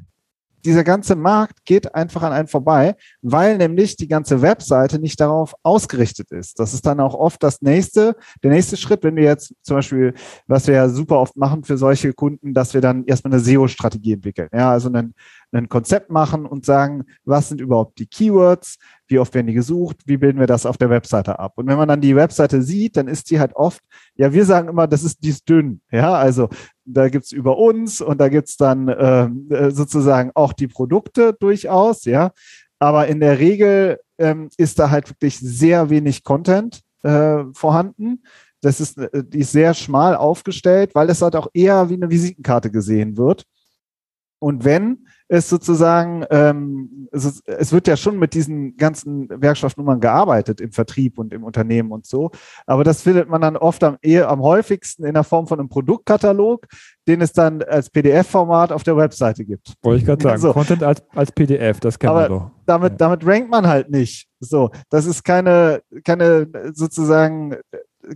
dieser 0.65 0.83
ganze 0.83 1.15
Markt 1.15 1.65
geht 1.65 1.93
einfach 1.95 2.23
an 2.23 2.33
einen 2.33 2.47
vorbei, 2.47 2.95
weil 3.21 3.57
nämlich 3.57 3.95
die 3.95 4.07
ganze 4.07 4.41
Webseite 4.41 4.99
nicht 4.99 5.19
darauf 5.19 5.55
ausgerichtet 5.63 6.31
ist. 6.31 6.59
Das 6.59 6.73
ist 6.73 6.85
dann 6.85 6.99
auch 6.99 7.13
oft 7.13 7.41
das 7.43 7.61
nächste, 7.61 8.15
der 8.43 8.51
nächste 8.51 8.77
Schritt, 8.77 9.03
wenn 9.03 9.15
wir 9.15 9.23
jetzt 9.23 9.53
zum 9.63 9.77
Beispiel, 9.77 10.13
was 10.47 10.67
wir 10.67 10.75
ja 10.75 10.89
super 10.89 11.19
oft 11.19 11.35
machen 11.37 11.63
für 11.63 11.77
solche 11.77 12.13
Kunden, 12.13 12.53
dass 12.53 12.73
wir 12.73 12.81
dann 12.81 13.05
erstmal 13.05 13.33
eine 13.33 13.41
SEO-Strategie 13.41 14.13
entwickeln. 14.13 14.49
Ja, 14.53 14.71
also 14.71 14.89
einen, 14.89 15.13
ein 15.51 15.69
Konzept 15.69 16.09
machen 16.09 16.45
und 16.45 16.65
sagen, 16.65 17.05
was 17.25 17.49
sind 17.49 17.61
überhaupt 17.61 17.97
die 17.99 18.05
Keywords, 18.05 18.77
wie 19.07 19.19
oft 19.19 19.33
werden 19.33 19.47
die 19.47 19.53
gesucht, 19.53 19.97
wie 20.05 20.17
bilden 20.17 20.39
wir 20.39 20.47
das 20.47 20.65
auf 20.65 20.77
der 20.77 20.89
Webseite 20.89 21.39
ab. 21.39 21.53
Und 21.55 21.67
wenn 21.67 21.77
man 21.77 21.87
dann 21.87 22.01
die 22.01 22.15
Webseite 22.15 22.61
sieht, 22.61 22.97
dann 22.97 23.07
ist 23.07 23.31
die 23.31 23.39
halt 23.39 23.55
oft, 23.55 23.81
ja, 24.15 24.31
wir 24.31 24.45
sagen 24.45 24.67
immer, 24.69 24.87
das 24.87 25.03
ist, 25.03 25.23
die 25.23 25.29
ist 25.29 25.49
dünn. 25.49 25.81
Ja, 25.91 26.13
also 26.13 26.49
da 26.85 27.09
gibt's 27.09 27.31
über 27.31 27.57
uns 27.57 28.01
und 28.01 28.19
da 28.19 28.29
gibt's 28.29 28.57
dann 28.57 28.93
ähm, 28.97 29.47
äh, 29.49 29.71
sozusagen 29.71 30.31
auch 30.35 30.53
die 30.53 30.67
Produkte 30.67 31.33
durchaus, 31.33 32.05
ja. 32.05 32.31
Aber 32.77 33.07
in 33.07 33.19
der 33.19 33.39
Regel 33.39 33.99
ähm, 34.17 34.49
ist 34.57 34.79
da 34.79 34.89
halt 34.89 35.09
wirklich 35.09 35.37
sehr 35.37 35.89
wenig 35.89 36.23
Content 36.23 36.81
äh, 37.03 37.43
vorhanden. 37.53 38.23
Das 38.61 38.79
ist, 38.79 38.97
äh, 38.97 39.23
die 39.23 39.39
ist 39.39 39.51
sehr 39.51 39.73
schmal 39.73 40.15
aufgestellt, 40.15 40.95
weil 40.95 41.09
es 41.09 41.21
halt 41.21 41.35
auch 41.35 41.47
eher 41.53 41.89
wie 41.89 41.95
eine 41.95 42.09
Visitenkarte 42.09 42.71
gesehen 42.71 43.17
wird. 43.17 43.43
Und 44.39 44.63
wenn 44.63 45.07
es 45.29 45.47
sozusagen, 45.47 46.25
ähm, 46.31 47.07
es, 47.11 47.41
es, 47.45 47.71
wird 47.71 47.87
ja 47.87 47.95
schon 47.95 48.17
mit 48.17 48.33
diesen 48.33 48.75
ganzen 48.77 49.29
Werkstoffnummern 49.29 49.99
gearbeitet 49.99 50.59
im 50.59 50.71
Vertrieb 50.71 51.19
und 51.19 51.33
im 51.33 51.43
Unternehmen 51.43 51.91
und 51.91 52.07
so, 52.07 52.31
aber 52.65 52.83
das 52.83 53.03
findet 53.03 53.29
man 53.29 53.39
dann 53.39 53.55
oft 53.55 53.83
am, 53.83 53.97
eher 54.01 54.29
am 54.29 54.41
häufigsten 54.41 55.05
in 55.05 55.13
der 55.13 55.23
Form 55.23 55.45
von 55.47 55.59
einem 55.59 55.69
Produktkatalog, 55.69 56.65
den 57.07 57.21
es 57.21 57.31
dann 57.31 57.61
als 57.61 57.91
PDF-Format 57.91 58.71
auf 58.71 58.81
der 58.81 58.97
Webseite 58.97 59.45
gibt. 59.45 59.75
Wollte 59.83 59.99
ich 59.99 60.05
gerade 60.05 60.23
sagen, 60.23 60.33
also, 60.33 60.51
Content 60.51 60.83
als, 60.83 61.03
als 61.13 61.31
PDF, 61.31 61.79
das 61.79 61.99
kennen 61.99 62.15
wir 62.15 62.27
doch. 62.27 62.51
Damit, 62.65 62.93
ja. 62.93 62.97
damit 62.97 63.25
rankt 63.25 63.51
man 63.51 63.67
halt 63.67 63.91
nicht. 63.91 64.27
So, 64.39 64.71
das 64.89 65.05
ist 65.05 65.23
keine, 65.23 65.81
keine 66.03 66.47
sozusagen 66.73 67.55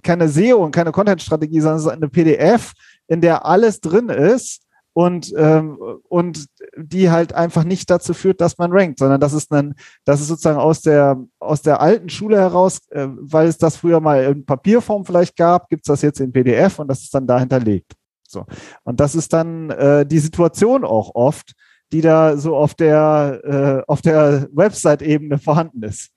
keine 0.01 0.29
SEO 0.29 0.57
und 0.63 0.71
keine 0.71 0.91
Content-Strategie, 0.91 1.59
sondern 1.59 1.77
es 1.77 1.85
ist 1.85 1.91
eine 1.91 2.09
PDF, 2.09 2.73
in 3.07 3.21
der 3.21 3.45
alles 3.45 3.79
drin 3.81 4.09
ist 4.09 4.62
und, 4.93 5.33
ähm, 5.35 5.77
und 6.07 6.45
die 6.77 7.09
halt 7.09 7.33
einfach 7.33 7.63
nicht 7.63 7.89
dazu 7.89 8.13
führt, 8.13 8.41
dass 8.41 8.57
man 8.57 8.71
rankt, 8.71 8.99
sondern 8.99 9.19
das 9.19 9.33
ist 9.33 9.51
dann, 9.51 9.73
das 10.05 10.21
ist 10.21 10.27
sozusagen 10.27 10.59
aus 10.59 10.81
der, 10.81 11.21
aus 11.39 11.61
der 11.61 11.81
alten 11.81 12.09
Schule 12.09 12.37
heraus, 12.37 12.79
äh, 12.91 13.07
weil 13.09 13.47
es 13.47 13.57
das 13.57 13.77
früher 13.77 13.99
mal 13.99 14.23
in 14.23 14.45
Papierform 14.45 15.03
vielleicht 15.05 15.35
gab, 15.35 15.69
gibt's 15.69 15.87
das 15.87 16.03
jetzt 16.03 16.19
in 16.19 16.31
PDF 16.31 16.79
und 16.79 16.87
das 16.87 17.01
ist 17.01 17.13
dann 17.13 17.27
da 17.27 17.39
hinterlegt. 17.39 17.93
So. 18.27 18.45
Und 18.83 18.99
das 18.99 19.15
ist 19.15 19.33
dann 19.33 19.69
äh, 19.71 20.05
die 20.05 20.19
Situation 20.19 20.83
auch 20.83 21.11
oft, 21.15 21.53
die 21.91 22.01
da 22.01 22.37
so 22.37 22.55
auf 22.55 22.73
der, 22.73 23.41
äh, 23.43 23.91
auf 23.91 24.01
der 24.01 24.47
Website-Ebene 24.51 25.37
vorhanden 25.37 25.83
ist. 25.83 26.09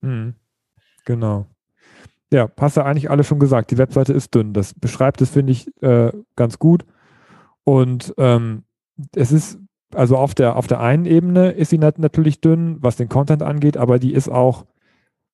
Mhm. 0.00 0.34
Genau. 1.04 1.46
Ja, 2.32 2.48
hast 2.58 2.76
du 2.76 2.84
eigentlich 2.84 3.10
alle 3.10 3.24
schon 3.24 3.38
gesagt. 3.38 3.70
Die 3.70 3.78
Webseite 3.78 4.12
ist 4.12 4.34
dünn. 4.34 4.52
Das 4.52 4.74
beschreibt 4.74 5.20
es, 5.20 5.30
finde 5.30 5.52
ich, 5.52 5.66
äh, 5.82 6.12
ganz 6.34 6.58
gut. 6.58 6.84
Und 7.64 8.14
ähm, 8.18 8.64
es 9.14 9.32
ist, 9.32 9.58
also 9.94 10.16
auf 10.16 10.34
der, 10.34 10.56
auf 10.56 10.66
der 10.66 10.80
einen 10.80 11.06
Ebene 11.06 11.50
ist 11.50 11.70
sie 11.70 11.78
nat 11.78 11.98
natürlich 11.98 12.40
dünn, 12.40 12.78
was 12.80 12.96
den 12.96 13.08
Content 13.08 13.42
angeht, 13.42 13.76
aber 13.76 13.98
die 13.98 14.12
ist 14.12 14.28
auch 14.28 14.66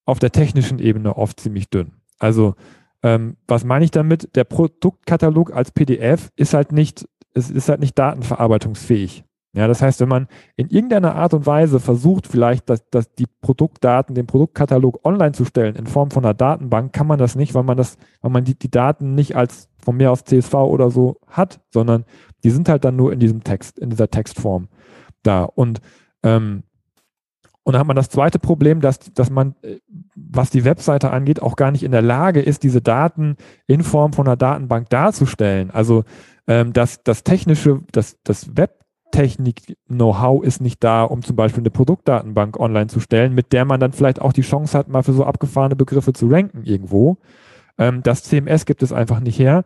auf 0.05 0.19
der 0.19 0.33
technischen 0.33 0.79
Ebene 0.79 1.17
oft 1.17 1.41
ziemlich 1.41 1.69
dünn. 1.69 1.93
Also, 2.19 2.55
ähm, 3.03 3.37
was 3.47 3.65
meine 3.65 3.85
ich 3.85 3.91
damit? 3.91 4.35
Der 4.35 4.45
Produktkatalog 4.45 5.55
als 5.55 5.71
PDF 5.71 6.31
ist 6.37 6.55
halt 6.55 6.73
nicht, 6.73 7.09
es 7.35 7.51
ist 7.51 7.69
halt 7.69 7.81
nicht 7.81 7.99
datenverarbeitungsfähig. 7.99 9.25
Ja, 9.59 9.67
das 9.67 9.83
heißt, 9.83 9.99
wenn 9.99 10.09
man 10.09 10.29
in 10.55 10.69
irgendeiner 10.69 11.17
Art 11.17 11.35
und 11.35 11.45
Weise 11.45 11.81
versucht, 11.81 12.29
vielleicht 12.29 12.71
dass, 12.71 12.89
dass 12.91 13.13
die 13.15 13.27
Produktdaten, 13.41 14.15
den 14.15 14.29
Produktkatalog 14.29 15.05
online 15.05 15.33
zu 15.33 15.45
stellen 15.45 15.75
in 15.75 15.89
Form 15.89 16.13
von 16.13 16.25
einer 16.25 16.33
Datenbank, 16.33 16.93
kann 16.93 17.09
man 17.09 17.19
das 17.19 17.35
nicht, 17.35 17.55
weil 17.55 17.65
man 17.65 17.77
das, 17.77 17.99
weil 18.21 18.31
man 18.31 18.45
die, 18.45 18.57
die 18.57 18.71
Daten 18.71 19.17
nicht 19.17 19.35
als 19.35 19.69
von 19.85 19.97
mir 19.97 20.13
aus 20.13 20.23
CSV 20.23 20.55
oder 20.55 20.93
so 20.93 21.17
hat, 21.27 21.59
sondern 21.75 22.05
die 22.45 22.51
sind 22.51 22.69
halt 22.69 22.85
dann 22.85 22.95
nur 22.95 23.13
in 23.13 23.19
diesem 23.19 23.43
Text, 23.43 23.81
in 23.81 23.91
dieser 23.91 24.09
Textform 24.09 24.69
da. 25.25 25.43
Und 25.43 25.81
ähm, 26.23 26.63
und 27.65 27.73
dann 27.73 27.81
hat 27.81 27.87
man 27.89 27.97
das 27.97 28.09
zweite 28.09 28.39
Problem, 28.39 28.81
dass, 28.81 29.01
dass 29.13 29.29
man, 29.29 29.57
äh, 29.63 29.81
was 30.15 30.51
die 30.51 30.65
Webseite 30.65 31.11
angeht, 31.11 31.43
auch 31.43 31.57
gar 31.57 31.73
nicht 31.73 31.83
in 31.83 31.91
der 31.93 32.01
Lage 32.01 32.41
ist, 32.41 32.63
diese 32.63 32.81
Daten 32.81 33.37
in 33.67 33.83
Form 33.83 34.13
von 34.13 34.27
einer 34.27 34.37
Datenbank 34.37 34.89
darzustellen. 34.89 35.71
Also 35.73 36.05
ähm, 36.47 36.73
das, 36.73 37.03
das 37.03 37.25
technische, 37.25 37.83
das, 37.93 38.17
das 38.23 38.57
Web 38.57 38.78
Technik-Know-how 39.11 40.43
ist 40.45 40.61
nicht 40.61 40.83
da, 40.85 41.05
um 41.05 41.23
zum 41.23 41.37
Beispiel 41.37 41.63
eine 41.63 41.71
Produktdatenbank 41.71 42.59
online 42.59 42.89
zu 42.89 43.01
stellen, 43.01 43.35
mit 43.35 43.53
der 43.53 43.65
man 43.65 43.81
dann 43.81 43.93
vielleicht 43.93 44.21
auch 44.21 44.33
die 44.33 44.43
Chance 44.43 44.77
hat, 44.77 44.89
mal 44.89 45.03
für 45.03 45.13
so 45.13 45.25
abgefahrene 45.25 45.77
Begriffe 45.77 46.13
zu 46.13 46.29
ranken 46.29 46.65
irgendwo. 46.65 47.19
Ähm, 47.79 48.03
das 48.03 48.23
CMS 48.25 48.67
gibt 48.67 48.83
es 48.83 48.93
einfach 48.93 49.21
nicht 49.21 49.39
her. 49.39 49.65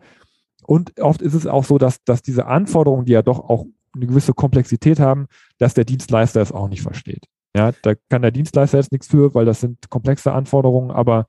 Und 0.65 0.99
oft 1.01 1.21
ist 1.21 1.33
es 1.33 1.45
auch 1.45 1.65
so, 1.65 1.77
dass, 1.77 2.03
dass 2.03 2.21
diese 2.21 2.45
Anforderungen, 2.45 3.05
die 3.05 3.11
ja 3.11 3.21
doch 3.21 3.39
auch 3.49 3.65
eine 3.95 4.07
gewisse 4.07 4.33
Komplexität 4.33 4.99
haben, 4.99 5.27
dass 5.57 5.73
der 5.73 5.85
Dienstleister 5.85 6.41
es 6.41 6.51
auch 6.51 6.69
nicht 6.69 6.81
versteht. 6.81 7.25
Ja, 7.55 7.71
da 7.83 7.93
kann 8.09 8.23
der 8.23 8.31
Dienstleister 8.31 8.77
jetzt 8.77 8.91
nichts 8.91 9.07
für, 9.07 9.35
weil 9.35 9.45
das 9.45 9.59
sind 9.59 9.89
komplexe 9.89 10.31
Anforderungen, 10.31 10.89
aber 10.89 11.27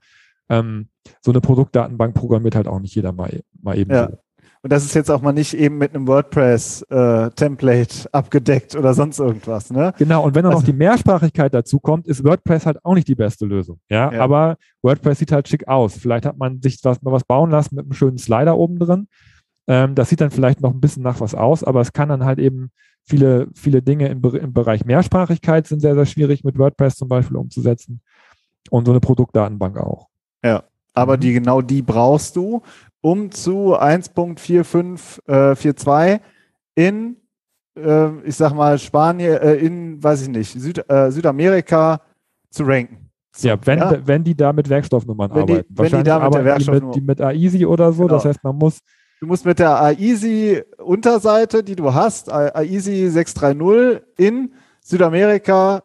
ähm, 0.48 0.88
so 1.20 1.32
eine 1.32 1.40
Produktdatenbank 1.40 2.14
programmiert 2.14 2.54
halt 2.54 2.68
auch 2.68 2.80
nicht 2.80 2.94
jeder 2.94 3.12
mal, 3.12 3.42
mal 3.60 3.78
eben. 3.78 3.90
Ja. 3.90 4.10
So. 4.10 4.16
Und 4.64 4.72
das 4.72 4.82
ist 4.82 4.94
jetzt 4.94 5.10
auch 5.10 5.20
mal 5.20 5.32
nicht 5.32 5.52
eben 5.52 5.76
mit 5.76 5.94
einem 5.94 6.08
WordPress-Template 6.08 7.94
äh, 8.04 8.08
abgedeckt 8.12 8.74
oder 8.74 8.94
sonst 8.94 9.18
irgendwas. 9.18 9.70
Ne? 9.70 9.92
Genau, 9.98 10.24
und 10.24 10.34
wenn 10.34 10.42
dann 10.42 10.52
also, 10.52 10.62
noch 10.62 10.66
die 10.66 10.72
Mehrsprachigkeit 10.72 11.52
dazu 11.52 11.78
kommt, 11.78 12.08
ist 12.08 12.24
WordPress 12.24 12.64
halt 12.64 12.82
auch 12.82 12.94
nicht 12.94 13.06
die 13.06 13.14
beste 13.14 13.44
Lösung. 13.44 13.78
Ja? 13.90 14.10
ja, 14.10 14.22
aber 14.22 14.56
WordPress 14.80 15.18
sieht 15.18 15.32
halt 15.32 15.48
schick 15.48 15.68
aus. 15.68 15.98
Vielleicht 15.98 16.24
hat 16.24 16.38
man 16.38 16.62
sich 16.62 16.78
was, 16.82 17.02
mal 17.02 17.12
was 17.12 17.24
bauen 17.24 17.50
lassen 17.50 17.74
mit 17.74 17.84
einem 17.84 17.92
schönen 17.92 18.16
Slider 18.16 18.56
oben 18.56 18.78
drin. 18.78 19.06
Ähm, 19.66 19.94
das 19.94 20.08
sieht 20.08 20.22
dann 20.22 20.30
vielleicht 20.30 20.62
noch 20.62 20.72
ein 20.72 20.80
bisschen 20.80 21.02
nach 21.02 21.20
was 21.20 21.34
aus, 21.34 21.62
aber 21.62 21.82
es 21.82 21.92
kann 21.92 22.08
dann 22.08 22.24
halt 22.24 22.38
eben 22.38 22.70
viele, 23.02 23.48
viele 23.54 23.82
Dinge 23.82 24.08
im, 24.08 24.24
im 24.24 24.54
Bereich 24.54 24.86
Mehrsprachigkeit 24.86 25.66
sind 25.66 25.80
sehr, 25.80 25.94
sehr 25.94 26.06
schwierig 26.06 26.42
mit 26.42 26.56
WordPress 26.56 26.96
zum 26.96 27.08
Beispiel 27.08 27.36
umzusetzen. 27.36 28.00
Und 28.70 28.86
so 28.86 28.92
eine 28.92 29.00
Produktdatenbank 29.00 29.76
auch. 29.76 30.08
Ja, 30.42 30.62
aber 30.94 31.18
mhm. 31.18 31.20
die 31.20 31.32
genau 31.34 31.60
die 31.60 31.82
brauchst 31.82 32.36
du, 32.36 32.62
um 33.04 33.30
zu 33.30 33.78
1.4542 33.78 36.08
äh, 36.08 36.20
in, 36.74 37.16
äh, 37.76 38.08
ich 38.24 38.34
sag 38.34 38.54
mal, 38.54 38.78
Spanien, 38.78 39.36
äh, 39.36 39.56
in, 39.56 40.02
weiß 40.02 40.22
ich 40.22 40.28
nicht, 40.28 40.58
Süd, 40.58 40.82
äh, 40.88 41.10
Südamerika 41.10 42.00
zu 42.48 42.64
ranken. 42.64 43.10
So, 43.36 43.48
ja, 43.48 43.58
wenn, 43.62 43.78
ja? 43.78 43.94
wenn 44.06 44.24
die 44.24 44.34
da 44.34 44.54
mit 44.54 44.70
Werkstoffnummern 44.70 45.30
wenn 45.34 45.42
arbeiten. 45.42 45.66
Die, 45.68 45.78
Wahrscheinlich 45.78 45.92
wenn 45.92 46.04
die 46.04 46.08
da 46.08 46.24
mit 46.24 46.34
der 46.34 46.44
Werkstoffnummer. 46.46 46.94
Die 46.94 47.02
mit, 47.02 47.18
die 47.18 47.22
mit 47.22 47.28
AISI 47.28 47.66
oder 47.66 47.92
so. 47.92 48.04
Genau. 48.04 48.14
Das 48.14 48.24
heißt, 48.24 48.42
man 48.42 48.56
muss. 48.56 48.78
Du 49.20 49.26
musst 49.26 49.44
mit 49.44 49.58
der 49.58 49.82
AISI-Unterseite, 49.82 51.62
die 51.62 51.76
du 51.76 51.92
hast, 51.92 52.32
AISI 52.32 53.10
630 53.10 54.00
in 54.16 54.54
Südamerika 54.80 55.82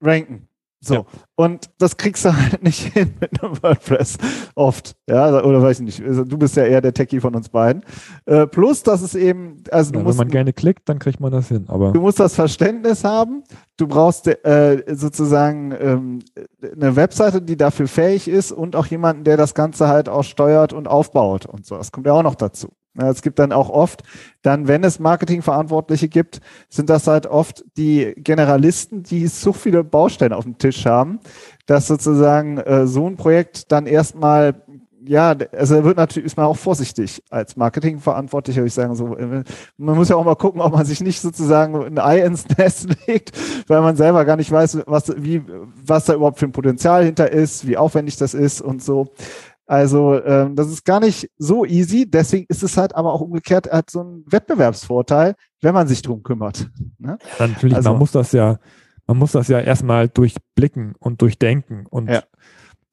ranken. 0.00 0.46
So. 0.84 0.94
Ja. 0.94 1.04
Und 1.36 1.70
das 1.78 1.96
kriegst 1.96 2.24
du 2.24 2.36
halt 2.36 2.62
nicht 2.62 2.80
hin 2.92 3.14
mit 3.20 3.42
einem 3.42 3.62
WordPress. 3.62 4.18
Oft. 4.56 4.96
Ja, 5.08 5.42
oder 5.42 5.62
weiß 5.62 5.78
ich 5.78 5.86
nicht. 5.86 6.02
Also, 6.02 6.24
du 6.24 6.36
bist 6.36 6.56
ja 6.56 6.64
eher 6.64 6.80
der 6.80 6.92
Techie 6.92 7.20
von 7.20 7.34
uns 7.34 7.48
beiden. 7.48 7.84
Äh, 8.26 8.46
plus, 8.48 8.82
dass 8.82 9.00
es 9.00 9.14
eben, 9.14 9.62
also 9.70 9.92
ja, 9.92 9.98
du 9.98 10.04
musst. 10.04 10.18
Wenn 10.18 10.26
man 10.26 10.32
gerne 10.32 10.52
klickt, 10.52 10.88
dann 10.88 10.98
kriegt 10.98 11.20
man 11.20 11.30
das 11.30 11.48
hin. 11.48 11.66
Aber 11.68 11.92
du 11.92 12.00
musst 12.00 12.18
das 12.18 12.34
Verständnis 12.34 13.04
haben. 13.04 13.44
Du 13.76 13.86
brauchst 13.86 14.26
äh, 14.26 14.84
sozusagen 14.88 15.72
ähm, 15.80 16.18
eine 16.74 16.96
Webseite, 16.96 17.40
die 17.40 17.56
dafür 17.56 17.86
fähig 17.86 18.28
ist 18.28 18.50
und 18.50 18.74
auch 18.74 18.86
jemanden, 18.86 19.24
der 19.24 19.36
das 19.36 19.54
Ganze 19.54 19.88
halt 19.88 20.08
auch 20.08 20.24
steuert 20.24 20.72
und 20.72 20.88
aufbaut 20.88 21.46
und 21.46 21.64
so. 21.64 21.76
Das 21.76 21.92
kommt 21.92 22.06
ja 22.06 22.12
auch 22.12 22.22
noch 22.22 22.34
dazu. 22.34 22.72
Es 22.94 23.22
gibt 23.22 23.38
dann 23.38 23.52
auch 23.52 23.70
oft, 23.70 24.02
dann, 24.42 24.68
wenn 24.68 24.84
es 24.84 24.98
Marketingverantwortliche 24.98 26.08
gibt, 26.08 26.40
sind 26.68 26.90
das 26.90 27.06
halt 27.06 27.26
oft 27.26 27.64
die 27.76 28.12
Generalisten, 28.16 29.02
die 29.02 29.26
so 29.28 29.52
viele 29.52 29.82
Baustellen 29.82 30.34
auf 30.34 30.44
dem 30.44 30.58
Tisch 30.58 30.84
haben, 30.84 31.20
dass 31.66 31.86
sozusagen 31.86 32.58
äh, 32.58 32.86
so 32.86 33.06
ein 33.06 33.16
Projekt 33.16 33.72
dann 33.72 33.86
erstmal 33.86 34.62
ja, 35.04 35.34
also 35.52 35.84
wird 35.84 35.96
natürlich, 35.96 36.26
ist 36.26 36.36
man 36.36 36.46
auch 36.46 36.56
vorsichtig 36.56 37.22
als 37.30 37.56
Marketingverantwortlicher, 37.56 38.60
würde 38.60 38.68
ich 38.68 38.74
sagen, 38.74 38.94
so, 38.94 39.16
äh, 39.16 39.42
man 39.76 39.96
muss 39.96 40.08
ja 40.08 40.16
auch 40.16 40.24
mal 40.24 40.36
gucken, 40.36 40.60
ob 40.60 40.72
man 40.72 40.84
sich 40.84 41.00
nicht 41.00 41.20
sozusagen 41.20 41.74
ein 41.74 41.98
Ei 41.98 42.20
ins 42.20 42.46
Nest 42.56 42.88
legt, 43.06 43.32
weil 43.68 43.80
man 43.80 43.96
selber 43.96 44.24
gar 44.24 44.36
nicht 44.36 44.50
weiß, 44.50 44.82
was, 44.86 45.12
wie, 45.16 45.42
was 45.84 46.04
da 46.04 46.14
überhaupt 46.14 46.38
für 46.38 46.46
ein 46.46 46.52
Potenzial 46.52 47.04
hinter 47.04 47.30
ist, 47.30 47.66
wie 47.66 47.76
aufwendig 47.76 48.16
das 48.16 48.34
ist 48.34 48.60
und 48.60 48.82
so. 48.82 49.12
Also 49.72 50.22
ähm, 50.22 50.54
das 50.54 50.68
ist 50.68 50.84
gar 50.84 51.00
nicht 51.00 51.30
so 51.38 51.64
easy. 51.64 52.04
Deswegen 52.06 52.44
ist 52.50 52.62
es 52.62 52.76
halt 52.76 52.94
aber 52.94 53.10
auch 53.14 53.22
umgekehrt 53.22 53.72
halt 53.72 53.88
so 53.88 54.02
ein 54.02 54.22
Wettbewerbsvorteil, 54.26 55.34
wenn 55.62 55.72
man 55.72 55.88
sich 55.88 56.02
drum 56.02 56.22
kümmert. 56.22 56.68
Ne? 56.98 57.16
Ja, 57.38 57.46
natürlich, 57.46 57.76
also, 57.76 57.88
man 57.88 57.98
muss 57.98 58.12
das 58.12 58.32
ja, 58.32 58.58
man 59.06 59.16
muss 59.16 59.32
das 59.32 59.48
ja 59.48 59.58
erstmal 59.60 60.10
durchblicken 60.10 60.92
und 60.98 61.22
durchdenken 61.22 61.86
und 61.88 62.10
ja. 62.10 62.22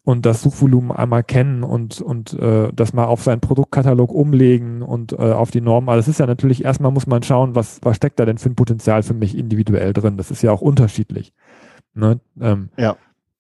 und 0.05 0.25
das 0.25 0.41
Suchvolumen 0.41 0.93
einmal 0.93 1.21
kennen 1.21 1.63
und 1.63 2.00
und 2.00 2.31
äh, 2.39 2.71
das 2.74 2.93
mal 2.93 3.07
auf 3.07 3.24
seinen 3.24 3.41
Produktkatalog 3.41 4.13
umlegen 4.13 4.81
und 4.81 5.12
äh, 5.12 5.17
auf 5.17 5.51
die 5.51 5.59
Normen. 5.59 5.89
Also 5.89 6.00
es 6.00 6.07
ist 6.07 6.21
ja 6.21 6.27
natürlich 6.27 6.63
erstmal 6.63 6.93
muss 6.93 7.07
man 7.07 7.24
schauen, 7.24 7.55
was 7.55 7.81
was 7.83 7.98
steckt 7.98 8.21
da 8.21 8.25
denn 8.25 8.38
für 8.38 8.51
ein 8.51 8.55
Potenzial 8.55 9.03
für 9.03 9.13
mich 9.13 9.38
individuell 9.38 9.91
drin. 9.91 10.15
Das 10.15 10.31
ist 10.31 10.43
ja 10.43 10.53
auch 10.53 10.62
unterschiedlich. 10.62 11.33
Ne? 11.93 12.21
Ähm, 12.39 12.69
ja. 12.77 12.95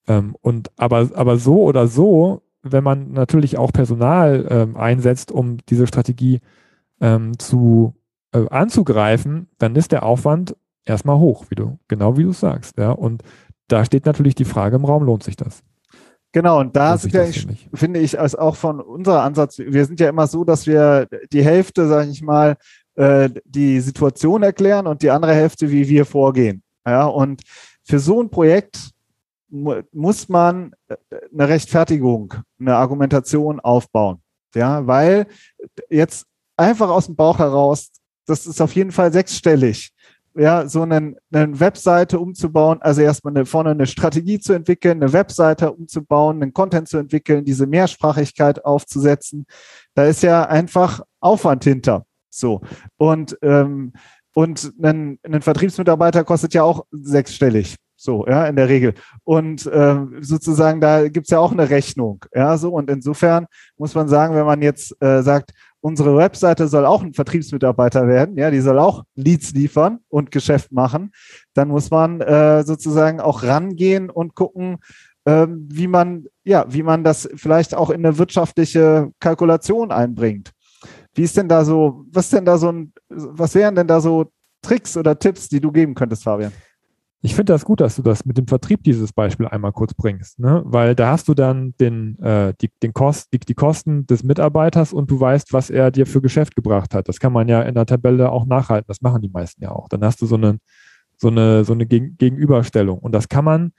Ähm, 0.07 0.35
und 0.41 0.71
aber 0.75 1.09
aber 1.13 1.37
so 1.37 1.63
oder 1.63 1.87
so 1.87 2.41
wenn 2.61 2.83
man 2.83 3.11
natürlich 3.11 3.57
auch 3.57 3.71
Personal 3.71 4.45
ähm, 4.49 4.77
einsetzt, 4.77 5.31
um 5.31 5.57
diese 5.69 5.87
Strategie 5.87 6.41
ähm, 7.01 7.37
zu 7.39 7.93
äh, 8.33 8.47
anzugreifen, 8.49 9.47
dann 9.57 9.75
ist 9.75 9.91
der 9.91 10.03
Aufwand 10.03 10.55
erstmal 10.85 11.17
hoch, 11.17 11.45
wie 11.49 11.55
du, 11.55 11.79
genau 11.87 12.17
wie 12.17 12.23
du 12.23 12.33
sagst. 12.33 12.77
Ja, 12.77 12.91
und 12.91 13.23
da 13.67 13.85
steht 13.85 14.05
natürlich 14.05 14.35
die 14.35 14.45
Frage 14.45 14.75
im 14.75 14.85
Raum, 14.85 15.03
lohnt 15.03 15.23
sich 15.23 15.35
das? 15.35 15.63
Genau, 16.31 16.59
und 16.59 16.75
da 16.75 16.97
sind 16.97 17.13
ja, 17.13 17.23
ich, 17.23 17.47
finde 17.73 17.99
ich, 17.99 18.19
als 18.19 18.35
auch 18.35 18.55
von 18.55 18.79
unserer 18.79 19.23
Ansatz, 19.23 19.57
wir 19.57 19.85
sind 19.85 19.99
ja 19.99 20.09
immer 20.09 20.27
so, 20.27 20.43
dass 20.43 20.67
wir 20.67 21.07
die 21.31 21.43
Hälfte, 21.43 21.87
sage 21.87 22.11
ich 22.11 22.21
mal, 22.21 22.55
äh, 22.95 23.29
die 23.45 23.79
Situation 23.79 24.43
erklären 24.43 24.85
und 24.85 25.01
die 25.01 25.09
andere 25.09 25.33
Hälfte, 25.33 25.71
wie 25.71 25.87
wir 25.87 26.05
vorgehen. 26.05 26.61
Ja, 26.85 27.05
und 27.05 27.41
für 27.83 27.99
so 27.99 28.21
ein 28.21 28.29
Projekt 28.29 28.91
muss 29.49 30.29
man 30.29 30.73
äh, 30.87 30.95
eine 31.33 31.49
Rechtfertigung, 31.49 32.33
eine 32.59 32.75
Argumentation 32.75 33.59
aufbauen. 33.59 34.21
Ja, 34.55 34.87
weil 34.87 35.27
jetzt 35.89 36.25
einfach 36.57 36.89
aus 36.89 37.05
dem 37.05 37.15
Bauch 37.15 37.39
heraus, 37.39 37.91
das 38.25 38.47
ist 38.47 38.61
auf 38.61 38.73
jeden 38.73 38.91
Fall 38.91 39.13
sechsstellig 39.13 39.93
ja, 40.39 40.67
so 40.67 40.83
eine, 40.83 41.15
eine 41.31 41.59
Webseite 41.59 42.19
umzubauen, 42.19 42.81
also 42.81 43.01
erstmal 43.01 43.35
eine, 43.35 43.45
vorne 43.45 43.71
eine 43.71 43.87
Strategie 43.87 44.39
zu 44.39 44.53
entwickeln, 44.53 45.01
eine 45.01 45.11
Webseite 45.11 45.71
umzubauen, 45.71 46.41
einen 46.41 46.53
Content 46.53 46.87
zu 46.87 46.97
entwickeln, 46.97 47.45
diese 47.45 47.67
Mehrsprachigkeit 47.67 48.63
aufzusetzen. 48.63 49.45
Da 49.95 50.05
ist 50.05 50.23
ja 50.23 50.43
einfach 50.43 51.01
Aufwand 51.19 51.63
hinter. 51.63 52.05
So. 52.29 52.61
Und, 52.97 53.37
ähm, 53.41 53.93
und 54.33 54.71
ein 54.81 55.19
Vertriebsmitarbeiter 55.41 56.23
kostet 56.23 56.53
ja 56.53 56.63
auch 56.63 56.85
sechsstellig. 56.91 57.75
So, 58.01 58.25
ja, 58.27 58.45
in 58.45 58.55
der 58.55 58.69
Regel. 58.69 58.93
Und 59.25 59.69
ähm, 59.73 60.19
sozusagen, 60.21 60.79
da 60.79 61.09
gibt's 61.09 61.31
ja 61.31 61.39
auch 61.39 61.51
eine 61.51 61.69
Rechnung. 61.69 62.23
Ja, 62.33 62.57
so. 62.57 62.71
Und 62.71 62.89
insofern 62.89 63.45
muss 63.77 63.93
man 63.93 64.07
sagen, 64.07 64.35
wenn 64.35 64.45
man 64.45 64.61
jetzt 64.61 64.95
äh, 65.03 65.21
sagt, 65.21 65.51
unsere 65.81 66.15
Webseite 66.15 66.69
soll 66.69 66.85
auch 66.85 67.03
ein 67.03 67.13
Vertriebsmitarbeiter 67.13 68.07
werden, 68.07 68.37
ja, 68.37 68.51
die 68.51 68.61
soll 68.61 68.79
auch 68.79 69.03
Leads 69.15 69.51
liefern 69.51 69.99
und 70.07 70.31
Geschäft 70.31 70.71
machen, 70.71 71.11
dann 71.53 71.67
muss 71.67 71.91
man 71.91 72.21
äh, 72.21 72.63
sozusagen 72.63 73.19
auch 73.19 73.43
rangehen 73.43 74.09
und 74.09 74.33
gucken, 74.33 74.77
ähm, 75.25 75.67
wie 75.69 75.87
man, 75.87 76.27
ja, 76.45 76.65
wie 76.69 76.83
man 76.83 77.03
das 77.03 77.27
vielleicht 77.35 77.75
auch 77.75 77.89
in 77.89 78.05
eine 78.05 78.17
wirtschaftliche 78.17 79.11
Kalkulation 79.19 79.91
einbringt. 79.91 80.51
Wie 81.15 81.23
ist 81.23 81.35
denn 81.35 81.49
da 81.49 81.65
so, 81.65 82.05
was 82.09 82.29
denn 82.29 82.45
da 82.45 82.57
so 82.57 82.71
ein, 82.71 82.93
was 83.09 83.55
wären 83.55 83.75
denn 83.75 83.87
da 83.87 83.99
so 83.99 84.31
Tricks 84.61 84.95
oder 84.95 85.19
Tipps, 85.19 85.49
die 85.49 85.59
du 85.59 85.69
geben 85.69 85.95
könntest, 85.95 86.23
Fabian? 86.23 86.53
Ich 87.21 87.35
finde 87.35 87.51
das 87.51 87.65
gut, 87.65 87.81
dass 87.81 87.97
du 87.97 88.01
das 88.01 88.25
mit 88.25 88.37
dem 88.37 88.47
Vertrieb 88.47 88.83
dieses 88.83 89.11
Beispiel 89.11 89.45
einmal 89.47 89.73
kurz 89.73 89.93
bringst, 89.93 90.39
ne? 90.39 90.61
weil 90.65 90.95
da 90.95 91.11
hast 91.11 91.27
du 91.27 91.33
dann 91.33 91.73
den, 91.79 92.17
äh, 92.19 92.53
die, 92.61 92.69
den 92.81 92.93
Kost, 92.93 93.33
die, 93.33 93.39
die 93.39 93.55
Kosten 93.55 94.07
des 94.07 94.23
Mitarbeiters 94.23 94.93
und 94.93 95.11
du 95.11 95.19
weißt, 95.19 95.51
was 95.51 95.69
er 95.69 95.91
dir 95.91 96.05
für 96.05 96.21
Geschäft 96.21 96.55
gebracht 96.55 96.93
hat. 96.93 97.09
Das 97.09 97.19
kann 97.19 97.33
man 97.33 97.49
ja 97.49 97.61
in 97.63 97.75
der 97.75 97.85
Tabelle 97.85 98.31
auch 98.31 98.45
nachhalten. 98.45 98.87
Das 98.87 99.01
machen 99.01 99.21
die 99.21 99.29
meisten 99.29 99.61
ja 99.61 99.71
auch. 99.71 99.89
Dann 99.89 100.03
hast 100.05 100.21
du 100.21 100.25
so 100.25 100.35
eine, 100.35 100.59
so 101.17 101.27
eine, 101.27 101.65
so 101.65 101.73
eine 101.73 101.85
Gegenüberstellung. 101.85 102.99
Und 102.99 103.11
das 103.11 103.27
kann 103.27 103.43
man 103.43 103.73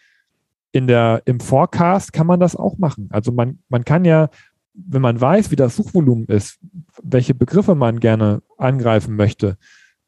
in 0.72 0.86
der, 0.86 1.22
im 1.24 1.40
Forecast 1.40 2.12
kann 2.12 2.26
man 2.26 2.40
das 2.40 2.54
auch 2.54 2.76
machen. 2.76 3.08
Also 3.10 3.32
man, 3.32 3.60
man 3.70 3.84
kann 3.84 4.04
ja, 4.04 4.28
wenn 4.74 5.02
man 5.02 5.20
weiß, 5.20 5.50
wie 5.50 5.56
das 5.56 5.76
Suchvolumen 5.76 6.26
ist, 6.26 6.58
welche 7.02 7.34
Begriffe 7.34 7.74
man 7.74 8.00
gerne 8.00 8.42
angreifen 8.58 9.16
möchte, 9.16 9.56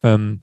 ähm, 0.03 0.43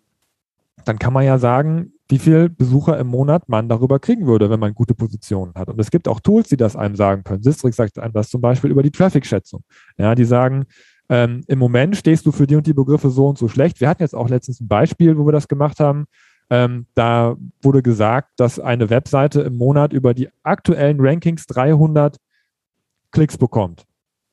dann 0.86 0.98
kann 0.98 1.14
man 1.14 1.24
ja 1.24 1.38
sagen, 1.38 1.94
wie 2.10 2.20
viel 2.20 2.50
Besucher 2.50 2.98
im 2.98 3.08
Monat 3.08 3.48
man 3.48 3.70
darüber 3.70 4.00
kriegen 4.00 4.26
würde, 4.26 4.50
wenn 4.50 4.60
man 4.60 4.74
gute 4.74 4.96
Positionen 4.96 5.54
hat. 5.54 5.70
Und 5.70 5.80
es 5.80 5.92
gibt 5.92 6.08
auch 6.08 6.20
Tools, 6.20 6.50
die 6.50 6.58
das 6.58 6.76
einem 6.76 6.96
sagen 6.96 7.24
können. 7.24 7.44
Sistrix 7.44 7.78
sagt 7.78 8.00
einem 8.00 8.14
das 8.14 8.30
zum 8.30 8.42
Beispiel 8.42 8.72
über 8.72 8.82
die 8.82 8.92
Traffic-Schätzung. 8.92 9.64
Ja, 9.98 10.16
die 10.16 10.26
sagen, 10.26 10.66
ähm, 11.10 11.44
im 11.48 11.60
Moment 11.60 11.96
stehst 11.96 12.26
du 12.26 12.32
für 12.32 12.48
die 12.48 12.56
und 12.56 12.66
die 12.66 12.74
Begriffe 12.74 13.12
so 13.12 13.28
und 13.28 13.38
so 13.38 13.48
schlecht. 13.48 13.80
Wir 13.80 13.90
hatten 13.90 14.02
jetzt 14.02 14.16
auch 14.16 14.28
letztens 14.28 14.60
ein 14.60 14.68
Beispiel, 14.68 15.18
wo 15.18 15.26
wir 15.28 15.32
das 15.32 15.48
gemacht 15.48 15.80
haben. 15.80 16.06
Ähm, 16.50 16.88
da 16.96 17.36
wurde 17.62 17.84
gesagt, 17.84 18.32
dass 18.38 18.60
eine 18.60 18.90
Webseite 18.90 19.42
im 19.42 19.56
Monat 19.56 19.94
über 19.94 20.16
die 20.16 20.30
aktuellen 20.42 20.98
Rankings 21.00 21.46
300 21.46 22.18
Klicks 23.12 23.38
bekommt. 23.38 23.86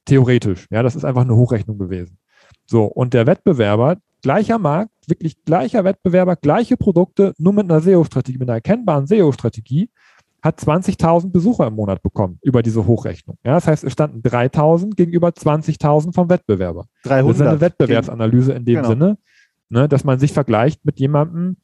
Theoretisch. 0.06 0.66
Ja, 0.71 0.83
das 0.83 0.97
ist 0.97 1.04
einfach 1.04 1.23
eine 1.23 1.37
Hochrechnung 1.37 1.78
gewesen. 1.78 2.18
So, 2.64 2.85
und 2.85 3.12
der 3.12 3.26
Wettbewerber, 3.26 3.97
gleicher 4.23 4.59
Markt, 4.59 4.92
wirklich 5.06 5.44
gleicher 5.44 5.84
Wettbewerber, 5.84 6.36
gleiche 6.36 6.76
Produkte, 6.76 7.34
nur 7.38 7.52
mit 7.52 7.70
einer 7.70 7.80
SEO-Strategie, 7.80 8.38
mit 8.38 8.48
einer 8.48 8.56
erkennbaren 8.56 9.06
SEO-Strategie, 9.06 9.90
hat 10.42 10.60
20.000 10.60 11.32
Besucher 11.32 11.66
im 11.66 11.75
Monat 11.75 12.02
bekommen 12.02 12.38
über 12.42 12.62
diese 12.62 12.86
Hochrechnung. 12.86 13.36
Ja, 13.44 13.54
das 13.54 13.66
heißt, 13.66 13.84
es 13.84 13.92
standen 13.92 14.20
3.000 14.20 14.94
gegenüber 14.94 15.28
20.000 15.28 16.14
vom 16.14 16.28
Wettbewerber. 16.28 16.86
300. 17.04 17.28
Das 17.28 17.40
ist 17.40 17.46
eine 17.46 17.60
Wettbewerbsanalyse 17.60 18.52
in 18.52 18.64
dem 18.64 18.76
genau. 18.76 18.88
Sinne, 18.88 19.18
ne, 19.68 19.88
dass 19.88 20.04
man 20.04 20.18
sich 20.18 20.32
vergleicht 20.32 20.84
mit 20.84 21.00
jemandem 21.00 21.56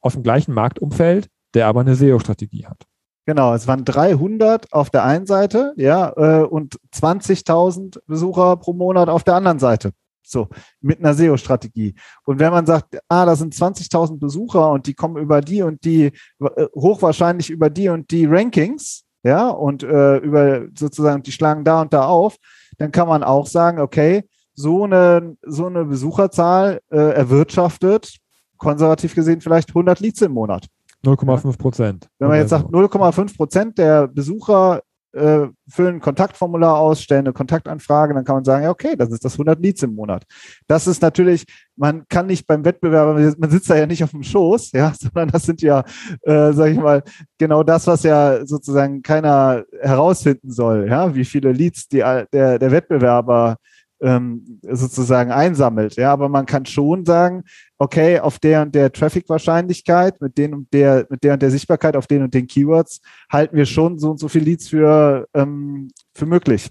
aus 0.00 0.14
dem 0.14 0.22
gleichen 0.22 0.52
Marktumfeld, 0.52 1.28
der 1.54 1.66
aber 1.66 1.80
eine 1.80 1.94
SEO-Strategie 1.94 2.66
hat. 2.66 2.86
Genau, 3.26 3.54
es 3.54 3.68
waren 3.68 3.84
300 3.84 4.72
auf 4.72 4.90
der 4.90 5.04
einen 5.04 5.26
Seite, 5.26 5.72
ja, 5.76 6.12
äh, 6.16 6.42
und 6.42 6.76
20.000 6.92 8.00
Besucher 8.06 8.56
pro 8.56 8.72
Monat 8.72 9.08
auf 9.08 9.22
der 9.22 9.36
anderen 9.36 9.58
Seite. 9.58 9.92
So, 10.30 10.48
mit 10.80 11.00
einer 11.00 11.14
SEO-Strategie. 11.14 11.94
Und 12.24 12.38
wenn 12.38 12.52
man 12.52 12.64
sagt, 12.64 12.98
ah, 13.08 13.26
da 13.26 13.34
sind 13.34 13.52
20.000 13.52 14.18
Besucher 14.18 14.70
und 14.70 14.86
die 14.86 14.94
kommen 14.94 15.16
über 15.16 15.40
die 15.40 15.62
und 15.62 15.84
die, 15.84 16.12
äh, 16.40 16.66
hochwahrscheinlich 16.74 17.50
über 17.50 17.68
die 17.68 17.88
und 17.88 18.10
die 18.10 18.26
Rankings, 18.26 19.04
ja, 19.22 19.48
und 19.48 19.82
äh, 19.82 20.18
über 20.18 20.66
sozusagen, 20.78 21.22
die 21.22 21.32
schlagen 21.32 21.64
da 21.64 21.80
und 21.82 21.92
da 21.92 22.06
auf, 22.06 22.36
dann 22.78 22.92
kann 22.92 23.08
man 23.08 23.22
auch 23.22 23.46
sagen, 23.46 23.80
okay, 23.80 24.22
so 24.54 24.84
eine, 24.84 25.36
so 25.42 25.66
eine 25.66 25.84
Besucherzahl 25.84 26.80
äh, 26.90 26.96
erwirtschaftet, 26.96 28.16
konservativ 28.56 29.14
gesehen, 29.14 29.40
vielleicht 29.40 29.70
100 29.70 30.00
Leads 30.00 30.22
im 30.22 30.32
Monat. 30.32 30.66
0,5 31.04 31.58
Prozent. 31.58 32.08
Wenn 32.18 32.28
man 32.28 32.38
jetzt 32.38 32.50
sagt, 32.50 32.66
0,5 32.66 33.36
Prozent 33.36 33.78
der 33.78 34.06
Besucher 34.06 34.82
äh, 35.12 35.46
füllen 35.68 35.96
ein 35.96 36.00
Kontaktformular 36.00 36.78
aus, 36.78 37.02
stellen 37.02 37.26
eine 37.26 37.32
Kontaktanfrage, 37.32 38.14
dann 38.14 38.24
kann 38.24 38.36
man 38.36 38.44
sagen, 38.44 38.64
ja, 38.64 38.70
okay, 38.70 38.96
das 38.96 39.10
ist 39.10 39.24
das 39.24 39.34
100 39.34 39.60
Leads 39.60 39.82
im 39.82 39.94
Monat. 39.94 40.24
Das 40.66 40.86
ist 40.86 41.02
natürlich, 41.02 41.44
man 41.76 42.06
kann 42.08 42.26
nicht 42.26 42.46
beim 42.46 42.64
Wettbewerber, 42.64 43.14
man 43.38 43.50
sitzt 43.50 43.70
da 43.70 43.76
ja 43.76 43.86
nicht 43.86 44.04
auf 44.04 44.10
dem 44.10 44.22
Schoß, 44.22 44.72
ja, 44.72 44.92
sondern 45.00 45.28
das 45.28 45.44
sind 45.44 45.62
ja, 45.62 45.84
äh, 46.22 46.52
sag 46.52 46.70
ich 46.70 46.78
mal, 46.78 47.02
genau 47.38 47.62
das, 47.62 47.86
was 47.86 48.02
ja 48.02 48.44
sozusagen 48.46 49.02
keiner 49.02 49.64
herausfinden 49.80 50.50
soll, 50.50 50.88
ja, 50.88 51.14
wie 51.14 51.24
viele 51.24 51.52
Leads 51.52 51.88
die, 51.88 51.98
der, 51.98 52.58
der 52.58 52.70
Wettbewerber 52.70 53.56
ähm, 54.00 54.60
sozusagen 54.62 55.30
einsammelt. 55.30 55.96
Ja, 55.96 56.12
aber 56.12 56.28
man 56.28 56.46
kann 56.46 56.66
schon 56.66 57.04
sagen, 57.04 57.44
okay, 57.78 58.18
auf 58.20 58.38
der 58.38 58.62
und 58.62 58.74
der 58.74 58.92
Traffic-Wahrscheinlichkeit, 58.92 60.20
mit 60.20 60.38
den 60.38 60.54
und 60.54 60.72
der, 60.72 61.06
mit 61.10 61.22
der 61.24 61.34
und 61.34 61.42
der 61.42 61.50
Sichtbarkeit, 61.50 61.96
auf 61.96 62.06
den 62.06 62.22
und 62.22 62.34
den 62.34 62.46
Keywords, 62.46 63.00
halten 63.30 63.56
wir 63.56 63.66
schon 63.66 63.98
so 63.98 64.10
und 64.10 64.18
so 64.18 64.28
viel 64.28 64.42
Leads 64.42 64.68
für, 64.68 65.26
ähm, 65.34 65.90
für 66.14 66.26
möglich. 66.26 66.70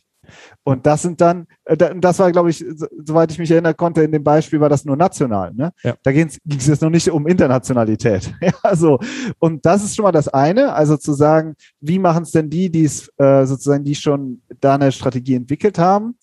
Und 0.63 0.85
das 0.85 1.01
sind 1.01 1.21
dann, 1.21 1.47
äh, 1.65 1.77
das 1.77 2.19
war, 2.19 2.31
glaube 2.31 2.49
ich, 2.49 2.63
soweit 3.05 3.31
ich 3.31 3.39
mich 3.39 3.51
erinnern 3.51 3.75
konnte, 3.75 4.03
in 4.03 4.11
dem 4.11 4.23
Beispiel 4.23 4.59
war 4.59 4.69
das 4.69 4.85
nur 4.85 4.95
national. 4.95 5.53
Ne? 5.53 5.71
Ja. 5.83 5.95
Da 6.03 6.11
ging 6.11 6.27
es 6.27 6.67
jetzt 6.67 6.81
noch 6.81 6.89
nicht 6.89 7.09
um 7.09 7.27
Internationalität. 7.27 8.33
ja, 8.41 8.51
also, 8.63 8.99
und 9.39 9.65
das 9.65 9.83
ist 9.83 9.95
schon 9.95 10.03
mal 10.03 10.11
das 10.11 10.27
eine, 10.27 10.73
also 10.73 10.97
zu 10.97 11.13
sagen, 11.13 11.55
wie 11.79 11.99
machen 11.99 12.23
es 12.23 12.31
denn 12.31 12.49
die, 12.49 12.69
die 12.69 12.85
es 12.85 13.09
äh, 13.17 13.45
sozusagen, 13.45 13.83
die 13.83 13.95
schon 13.95 14.41
da 14.59 14.75
eine 14.75 14.91
Strategie 14.91 15.35
entwickelt 15.35 15.77
haben 15.77 16.15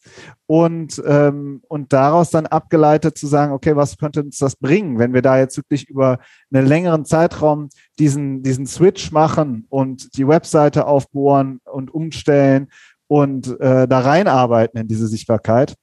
und, 0.47 1.03
ähm, 1.07 1.63
und 1.69 1.93
daraus 1.93 2.31
dann 2.31 2.47
abgeleitet 2.47 3.19
zu 3.19 3.27
sagen, 3.27 3.53
okay, 3.53 3.75
was 3.75 3.99
könnte 3.99 4.23
uns 4.23 4.39
das 4.39 4.57
bringen, 4.57 4.99
wenn 4.99 5.13
wir 5.13 5.23
da 5.23 5.39
jetzt 5.39 5.57
wirklich 5.57 5.89
über 5.89 6.19
einen 6.53 6.67
längeren 6.67 7.05
Zeitraum 7.05 7.69
diesen, 7.99 8.43
diesen 8.43 8.67
Switch 8.67 9.11
machen 9.11 9.67
und 9.69 10.17
die 10.17 10.29
Webseite 10.29 10.87
aufbohren 10.87 11.61
und 11.65 11.93
umstellen 11.93 12.69
und 13.09 13.59
äh, 13.61 13.87
da 13.87 14.01
reinarbeiten 14.01 14.81
in 14.81 14.89
diese 14.89 15.07
Sichtbarkeit, 15.07 15.75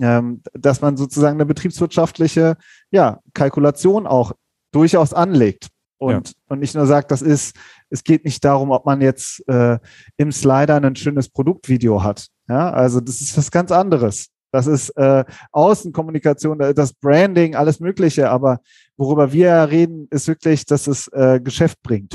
ähm, 0.00 0.42
dass 0.52 0.80
man 0.80 0.96
sozusagen 0.96 1.36
eine 1.36 1.46
betriebswirtschaftliche 1.46 2.56
ja, 2.90 3.20
Kalkulation 3.34 4.06
auch 4.06 4.32
durchaus 4.72 5.12
anlegt. 5.12 5.68
Und, 5.98 6.30
ja. 6.30 6.34
und 6.48 6.58
nicht 6.58 6.74
nur 6.74 6.86
sagt, 6.86 7.12
das 7.12 7.22
ist, 7.22 7.54
es 7.88 8.02
geht 8.02 8.24
nicht 8.24 8.44
darum, 8.44 8.72
ob 8.72 8.86
man 8.86 9.00
jetzt 9.00 9.46
äh, 9.48 9.78
im 10.16 10.32
Slider 10.32 10.76
ein 10.76 10.96
schönes 10.96 11.28
Produktvideo 11.28 12.02
hat. 12.02 12.26
Ja, 12.48 12.70
also 12.72 13.00
das 13.00 13.20
ist 13.20 13.36
was 13.36 13.50
ganz 13.50 13.70
anderes. 13.70 14.28
Das 14.50 14.66
ist 14.66 14.90
äh, 14.96 15.24
Außenkommunikation, 15.52 16.58
das 16.58 16.92
Branding, 16.92 17.54
alles 17.54 17.80
Mögliche. 17.80 18.30
Aber 18.30 18.60
worüber 18.96 19.32
wir 19.32 19.68
reden, 19.70 20.08
ist 20.10 20.26
wirklich, 20.26 20.66
dass 20.66 20.88
es 20.88 21.08
äh, 21.08 21.40
Geschäft 21.40 21.80
bringt. 21.82 22.14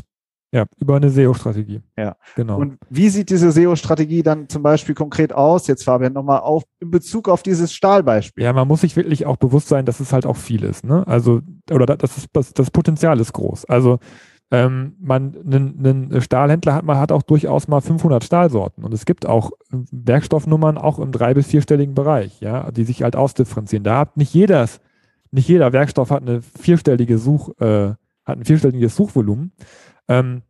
Ja, 0.52 0.66
über 0.80 0.96
eine 0.96 1.10
SEO-Strategie. 1.10 1.82
Ja, 1.98 2.16
genau. 2.36 2.58
Und 2.58 2.78
wie 2.90 3.10
sieht 3.10 3.30
diese 3.30 3.52
SEO-Strategie 3.52 4.24
dann 4.24 4.48
zum 4.48 4.64
Beispiel 4.64 4.96
konkret 4.96 5.34
aus? 5.34 5.68
Jetzt 5.68 5.84
Fabian 5.84 6.14
nochmal 6.14 6.40
auf 6.40 6.64
in 6.80 6.90
Bezug 6.90 7.28
auf 7.28 7.44
dieses 7.44 7.74
Stahlbeispiel. 7.74 8.44
Ja, 8.44 8.54
man 8.54 8.68
muss 8.68 8.82
sich 8.82 8.96
wirklich 8.96 9.26
auch 9.26 9.36
bewusst 9.36 9.68
sein, 9.68 9.86
dass 9.86 10.00
es 10.00 10.14
halt 10.14 10.26
auch 10.26 10.38
viel 10.38 10.64
ist. 10.64 10.86
Ne? 10.86 11.06
Also 11.06 11.42
oder 11.70 11.86
das, 11.86 12.18
ist, 12.18 12.30
das, 12.32 12.54
das 12.54 12.72
Potenzial 12.72 13.20
ist 13.20 13.34
groß. 13.34 13.66
Also 13.66 14.00
ähm, 14.50 14.96
man 15.02 15.36
einen 15.46 16.22
Stahlhändler 16.22 16.76
hat 16.76 16.86
man 16.86 16.98
hat 16.98 17.12
auch 17.12 17.24
durchaus 17.24 17.68
mal 17.68 17.82
500 17.82 18.24
Stahlsorten 18.24 18.86
und 18.86 18.94
es 18.94 19.06
gibt 19.06 19.26
auch 19.26 19.52
Werkstoffnummern 19.70 20.78
auch 20.78 21.00
im 21.00 21.12
drei 21.12 21.34
bis 21.34 21.48
vierstelligen 21.48 21.94
Bereich, 21.94 22.40
ja, 22.40 22.72
die 22.72 22.86
sich 22.86 23.04
halt 23.04 23.18
ausdifferenzieren. 23.18 23.84
Da 23.84 24.00
hat 24.00 24.16
nicht 24.16 24.34
jedes 24.34 24.80
nicht 25.32 25.48
jeder 25.48 25.74
Werkstoff 25.74 26.12
hat 26.12 26.22
eine 26.22 26.42
vierstellige 26.42 27.18
Such, 27.18 27.50
äh, 27.60 27.94
hat 28.26 28.38
ein 28.40 28.46
vierstelliges 28.46 28.96
Suchvolumen. 28.96 29.52
Ähm, 30.08 30.44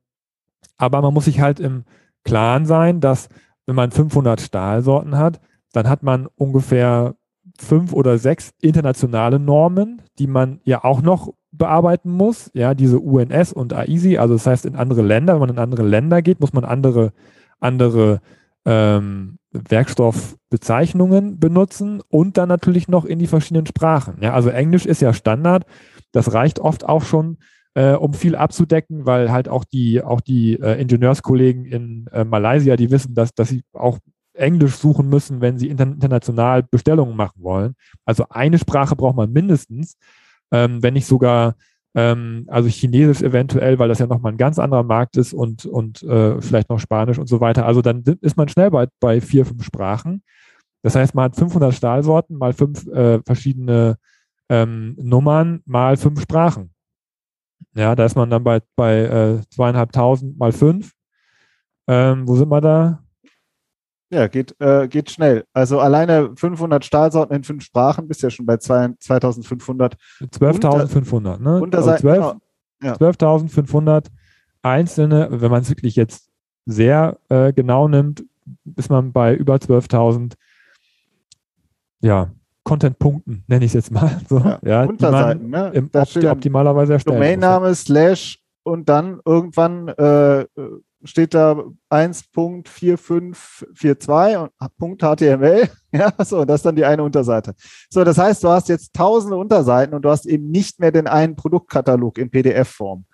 aber 0.78 1.02
man 1.02 1.14
muss 1.14 1.26
sich 1.26 1.40
halt 1.40 1.60
im 1.60 1.84
Klaren 2.24 2.66
sein, 2.66 3.00
dass 3.00 3.30
wenn 3.66 3.76
man 3.76 3.92
500 3.92 4.42
Stahlsorten 4.42 5.18
hat, 5.18 5.40
dann 5.74 5.90
hat 5.90 6.04
man 6.04 6.28
ungefähr 6.36 7.16
fünf 7.60 7.94
oder 7.94 8.18
sechs 8.18 8.52
internationale 8.62 9.40
Normen, 9.40 10.02
die 10.20 10.28
man 10.28 10.60
ja 10.64 10.84
auch 10.84 11.02
noch 11.02 11.34
bearbeiten 11.52 12.12
muss. 12.12 12.52
Ja, 12.54 12.74
diese 12.74 13.00
UNS 13.00 13.54
und 13.54 13.74
AISI, 13.74 14.18
also 14.18 14.36
das 14.36 14.46
heißt 14.46 14.66
in 14.66 14.76
andere 14.76 15.02
Länder, 15.02 15.34
wenn 15.34 15.42
man 15.42 15.50
in 15.50 15.60
andere 15.60 15.84
Länder 15.84 16.22
geht, 16.22 16.40
muss 16.40 16.54
man 16.54 16.66
andere, 16.66 17.14
andere 17.60 18.22
ähm, 18.66 19.38
Werkstoffbezeichnungen 19.52 21.40
benutzen 21.40 22.02
und 22.10 22.38
dann 22.38 22.50
natürlich 22.50 22.88
noch 22.88 23.06
in 23.06 23.20
die 23.20 23.28
verschiedenen 23.28 23.66
Sprachen. 23.66 24.18
Ja, 24.22 24.34
also 24.34 24.50
Englisch 24.50 24.86
ist 24.86 25.02
ja 25.02 25.14
Standard. 25.14 25.66
Das 26.12 26.34
reicht 26.34 26.60
oft 26.60 26.86
auch 26.86 27.04
schon, 27.04 27.38
äh, 27.78 27.94
um 27.94 28.16
viel 28.16 28.36
abzudecken, 28.36 29.06
weil 29.06 29.32
halt 29.32 29.48
auch 29.48 29.64
die, 29.64 30.02
auch 30.02 30.20
die 30.20 30.60
äh, 30.60 30.82
Ingenieurskollegen 30.82 31.66
in 31.66 32.08
äh, 32.12 32.24
Malaysia, 32.24 32.76
die 32.76 32.90
wissen, 32.90 33.14
dass, 33.14 33.36
dass 33.36 33.50
sie 33.50 33.62
auch 33.72 34.00
Englisch 34.34 34.78
suchen 34.78 35.10
müssen, 35.10 35.42
wenn 35.42 35.60
sie 35.60 35.68
international 35.68 36.64
Bestellungen 36.64 37.16
machen 37.16 37.44
wollen. 37.44 37.76
Also 38.04 38.26
eine 38.32 38.58
Sprache 38.58 38.96
braucht 38.96 39.16
man 39.16 39.32
mindestens, 39.32 39.96
ähm, 40.52 40.82
wenn 40.82 40.96
nicht 40.96 41.06
sogar 41.06 41.54
ähm, 41.94 42.46
also 42.48 42.68
Chinesisch 42.68 43.22
eventuell, 43.22 43.78
weil 43.78 43.90
das 43.90 44.00
ja 44.00 44.08
nochmal 44.08 44.32
ein 44.32 44.40
ganz 44.40 44.58
anderer 44.58 44.84
Markt 44.84 45.16
ist 45.16 45.34
und, 45.34 45.68
und 45.68 46.02
äh, 46.02 46.42
vielleicht 46.42 46.72
noch 46.72 46.80
Spanisch 46.80 47.20
und 47.20 47.30
so 47.30 47.42
weiter. 47.42 47.68
Also 47.68 47.84
dann 47.84 48.04
ist 48.22 48.38
man 48.38 48.50
schnell 48.50 48.72
bei, 48.72 48.88
bei 49.00 49.22
vier, 49.22 49.46
fünf 49.46 49.64
Sprachen. 49.64 50.24
Das 50.82 50.96
heißt, 50.96 51.14
man 51.14 51.26
hat 51.26 51.36
500 51.36 51.76
Stahlsorten 51.76 52.38
mal 52.38 52.54
fünf 52.54 52.88
äh, 52.88 53.20
verschiedene 53.24 53.98
ähm, 54.50 54.96
Nummern 55.00 55.62
mal 55.66 55.96
fünf 55.96 56.22
Sprachen. 56.24 56.72
Ja, 57.78 57.96
da 57.96 58.06
ist 58.06 58.16
man 58.16 58.30
dann 58.32 58.44
bei, 58.44 58.60
bei 58.76 59.02
äh, 59.02 59.42
zweieinhalbtausend 59.52 60.38
mal 60.38 60.52
fünf. 60.52 60.94
Ähm, 61.88 62.28
wo 62.28 62.36
sind 62.36 62.50
wir 62.50 62.60
da? 62.60 63.04
Ja, 64.10 64.28
geht, 64.28 64.56
äh, 64.60 64.88
geht 64.88 65.12
schnell. 65.12 65.46
Also 65.54 65.80
alleine 65.80 66.34
500 66.36 66.84
Stahlsorten 66.84 67.36
in 67.36 67.44
fünf 67.44 67.64
Sprachen, 67.64 68.08
bist 68.08 68.24
ja 68.24 68.32
schon 68.32 68.48
bei 68.48 68.58
2500. 68.58 69.96
12.500, 70.22 71.40
ne? 71.40 71.62
Unterseiten, 71.62 72.08
also 72.10 72.22
12, 72.32 72.36
ja. 72.84 72.94
12.500 72.96 74.08
einzelne, 74.64 75.28
wenn 75.30 75.52
man 75.52 75.62
es 75.62 75.70
wirklich 75.70 75.96
jetzt 75.96 76.32
sehr 76.66 77.20
äh, 77.30 77.54
genau 77.54 77.88
nimmt, 77.88 78.26
ist 78.76 78.90
man 78.90 79.12
bei 79.12 79.36
über 79.36 79.56
12.000 79.56 80.34
ja, 82.00 82.32
Content-Punkten, 82.68 83.44
nenne 83.48 83.64
ich 83.64 83.72
es 83.72 83.76
jetzt 83.76 83.92
mal. 83.92 84.20
So, 84.28 84.40
ja, 84.40 84.60
ja, 84.62 84.84
Unterseiten, 84.84 85.50
ne? 85.50 85.72
Im, 85.74 85.90
opt 85.94 86.26
optimalerweise 86.26 86.92
erstellen 86.94 87.16
Domainname, 87.16 87.74
Slash 87.74 88.40
und 88.64 88.90
dann 88.90 89.22
irgendwann 89.26 89.88
äh, 89.88 90.46
steht 91.04 91.34
da 91.34 91.64
1.4542 91.90 94.38
und 94.38 94.52
Punkt 94.78 95.02
HTML. 95.02 95.70
Ja, 95.94 96.12
so, 96.24 96.44
das 96.44 96.56
ist 96.58 96.66
dann 96.66 96.76
die 96.76 96.84
eine 96.84 97.02
Unterseite. 97.02 97.56
So, 97.90 98.04
das 98.04 98.18
heißt, 98.18 98.44
du 98.44 98.50
hast 98.50 98.68
jetzt 98.68 98.94
tausende 98.94 99.38
Unterseiten 99.38 99.96
und 99.96 100.02
du 100.04 100.10
hast 100.10 100.26
eben 100.26 100.52
nicht 100.52 100.82
mehr 100.82 100.92
den 100.92 101.08
einen 101.08 101.38
Produktkatalog 101.38 102.18
in 102.18 102.30
PDF-Form, 102.30 103.06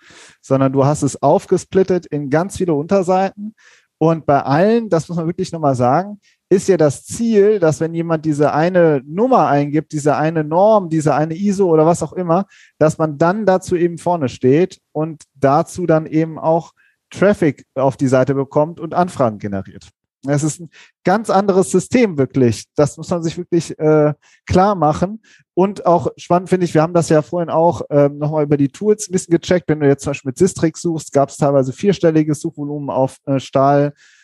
sondern 0.42 0.74
du 0.74 0.84
hast 0.84 1.04
es 1.04 1.22
aufgesplittet 1.22 2.08
in 2.08 2.32
ganz 2.32 2.58
viele 2.58 2.74
Unterseiten. 2.74 3.54
Und 4.00 4.26
bei 4.26 4.42
allen, 4.42 4.90
das 4.90 5.08
muss 5.08 5.18
man 5.18 5.28
wirklich 5.28 5.52
nochmal 5.52 5.76
sagen, 5.76 6.20
ist 6.54 6.68
ja 6.68 6.78
das 6.78 7.04
Ziel, 7.04 7.60
dass 7.60 7.80
wenn 7.80 7.94
jemand 7.94 8.26
diese 8.26 8.54
eine 8.54 9.02
Nummer 9.06 9.48
eingibt, 9.48 9.92
diese 9.92 10.16
eine 10.16 10.44
Norm, 10.44 10.90
diese 10.90 11.16
eine 11.16 11.36
ISO 11.36 11.68
oder 11.68 11.86
was 11.86 12.04
auch 12.04 12.14
immer, 12.14 12.46
dass 12.78 12.98
man 12.98 13.18
dann 13.18 13.46
dazu 13.46 13.76
eben 13.76 13.98
vorne 13.98 14.30
steht 14.30 14.80
und 14.92 15.24
dazu 15.36 15.86
dann 15.86 16.06
eben 16.06 16.38
auch 16.38 16.74
Traffic 17.10 17.66
auf 17.76 17.98
die 17.98 18.08
Seite 18.08 18.36
bekommt 18.36 18.80
und 18.80 18.94
Anfragen 18.94 19.40
generiert. 19.40 19.90
Es 20.26 20.44
ist 20.44 20.62
ein 20.62 20.70
ganz 21.04 21.30
anderes 21.30 21.70
System 21.70 22.18
wirklich. 22.18 22.66
Das 22.76 22.96
muss 22.98 23.10
man 23.10 23.24
sich 23.24 23.38
wirklich 23.38 23.78
äh, 23.78 24.14
klar 24.46 24.76
machen. 24.76 25.22
Und 25.54 25.86
auch 25.86 26.08
spannend 26.16 26.50
finde 26.50 26.66
ich, 26.66 26.74
wir 26.74 26.82
haben 26.82 26.94
das 26.94 27.10
ja 27.10 27.22
vorhin 27.22 27.50
auch 27.50 27.82
ähm, 27.90 28.20
nochmal 28.20 28.46
über 28.46 28.56
die 28.56 28.70
Tools 28.70 29.10
ein 29.10 29.12
bisschen 29.12 29.38
gecheckt. 29.38 29.68
Wenn 29.68 29.82
du 29.82 29.88
jetzt 29.88 30.04
zum 30.04 30.12
Beispiel 30.12 30.30
mit 30.30 30.38
Sistrix 30.38 30.82
suchst, 30.82 31.12
gab 31.12 31.30
es 31.30 31.38
teilweise 31.38 31.74
vierstelliges 31.74 32.40
Suchvolumen 32.40 32.90
auf 32.90 33.18
äh, 33.26 33.40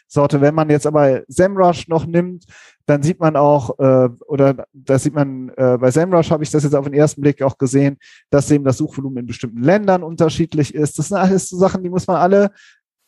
Stahlsorte. 0.09 0.41
Wenn 0.41 0.55
man 0.55 0.69
jetzt 0.69 0.87
aber 0.87 1.21
SEMrush 1.27 1.87
noch 1.87 2.05
nimmt, 2.05 2.45
dann 2.85 3.03
sieht 3.03 3.19
man 3.19 3.35
auch, 3.35 3.77
äh, 3.79 4.09
oder 4.27 4.65
da 4.73 4.99
sieht 4.99 5.13
man, 5.13 5.49
äh, 5.55 5.77
bei 5.79 5.91
SEMrush 5.91 6.31
habe 6.31 6.43
ich 6.43 6.51
das 6.51 6.63
jetzt 6.63 6.75
auf 6.75 6.85
den 6.85 6.93
ersten 6.93 7.21
Blick 7.21 7.41
auch 7.41 7.57
gesehen, 7.57 7.97
dass 8.29 8.49
eben 8.51 8.63
das 8.63 8.77
Suchvolumen 8.77 9.19
in 9.19 9.25
bestimmten 9.27 9.63
Ländern 9.63 10.03
unterschiedlich 10.03 10.73
ist. 10.73 10.97
Das 10.97 11.09
sind 11.09 11.17
alles 11.17 11.49
so 11.49 11.57
Sachen, 11.57 11.83
die 11.83 11.89
muss 11.89 12.07
man 12.07 12.17
alle 12.17 12.51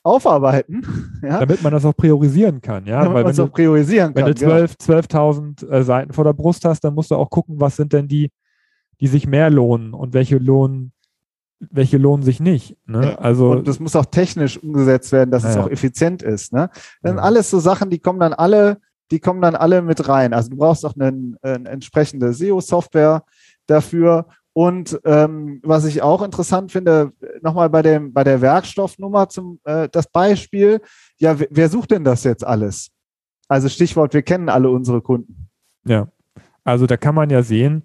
aufarbeiten. 0.04 0.82
Ja? 1.22 1.40
Damit 1.40 1.62
man 1.62 1.72
das 1.72 1.86
auch 1.86 1.96
priorisieren 1.96 2.62
kann. 2.62 2.88
Ja? 2.88 3.04
Damit 3.04 3.22
man 3.22 3.32
es 3.32 3.40
auch 3.40 3.52
priorisieren 3.52 4.16
wenn 4.16 4.26
kann. 4.26 4.40
Wenn 4.40 4.66
du 4.66 4.74
12.000 4.74 5.58
12 5.60 5.72
äh, 5.72 5.84
Seiten 5.84 6.14
vor 6.14 6.24
der 6.24 6.34
Brust 6.34 6.66
hast, 6.66 6.84
dann 6.84 6.96
musst 6.96 7.12
du 7.12 7.16
auch 7.16 7.30
gucken, 7.30 7.60
was 7.60 7.76
sind 7.76 7.94
denn 7.94 8.08
die, 8.08 8.32
die 9.00 9.08
sich 9.08 9.28
mehr 9.28 9.52
lohnen 9.52 9.94
und 9.94 10.16
welche 10.16 10.40
lohnen, 10.40 10.94
welche 11.70 11.98
lohnen 11.98 12.24
sich 12.24 12.40
nicht. 12.40 12.78
Ne? 12.86 13.12
Ja. 13.12 13.16
Also, 13.16 13.52
und 13.52 13.68
das 13.68 13.80
muss 13.80 13.96
auch 13.96 14.06
technisch 14.06 14.58
umgesetzt 14.58 15.12
werden, 15.12 15.32
dass 15.32 15.44
ja. 15.44 15.50
es 15.50 15.58
auch 15.58 15.70
effizient 15.70 16.24
ist. 16.24 16.54
Ne? 16.54 16.70
Das 17.02 17.12
sind 17.12 17.20
alles 17.20 17.50
so 17.50 17.60
Sachen, 17.60 17.90
die 17.90 18.00
kommen 18.00 18.20
dann 18.20 18.34
alle, 18.34 18.80
die 19.12 19.20
kommen 19.20 19.42
dann 19.42 19.56
alle 19.56 19.82
mit 19.82 20.08
rein. 20.08 20.34
Also 20.34 20.50
du 20.50 20.58
brauchst 20.58 20.86
auch 20.86 20.96
eine, 20.96 21.38
eine 21.42 21.70
entsprechende 21.70 22.34
SEO-Software 22.34 23.24
dafür 23.68 24.26
und 24.54 25.00
ähm, 25.06 25.62
was 25.64 25.86
ich 25.86 26.02
auch 26.02 26.22
interessant 26.22 26.72
finde, 26.72 27.14
nochmal 27.42 27.70
bei, 27.70 27.82
dem, 27.82 28.12
bei 28.12 28.24
der 28.24 28.42
Werkstoffnummer 28.42 29.30
zum 29.30 29.60
äh, 29.64 29.88
das 29.90 30.08
Beispiel, 30.08 30.82
ja, 31.18 31.38
wer 31.50 31.70
sucht 31.70 31.92
denn 31.92 32.04
das 32.04 32.24
jetzt 32.26 32.46
alles? 32.46 32.92
Also 33.48 33.70
Stichwort, 33.70 34.14
wir 34.14 34.24
kennen 34.24 34.50
alle 34.50 34.70
unsere 34.70 35.02
Kunden. 35.02 35.50
Ja, 35.86 36.10
also 36.64 36.86
da 36.86 36.98
kann 36.98 37.16
man 37.16 37.30
ja 37.30 37.44
sehen, 37.44 37.84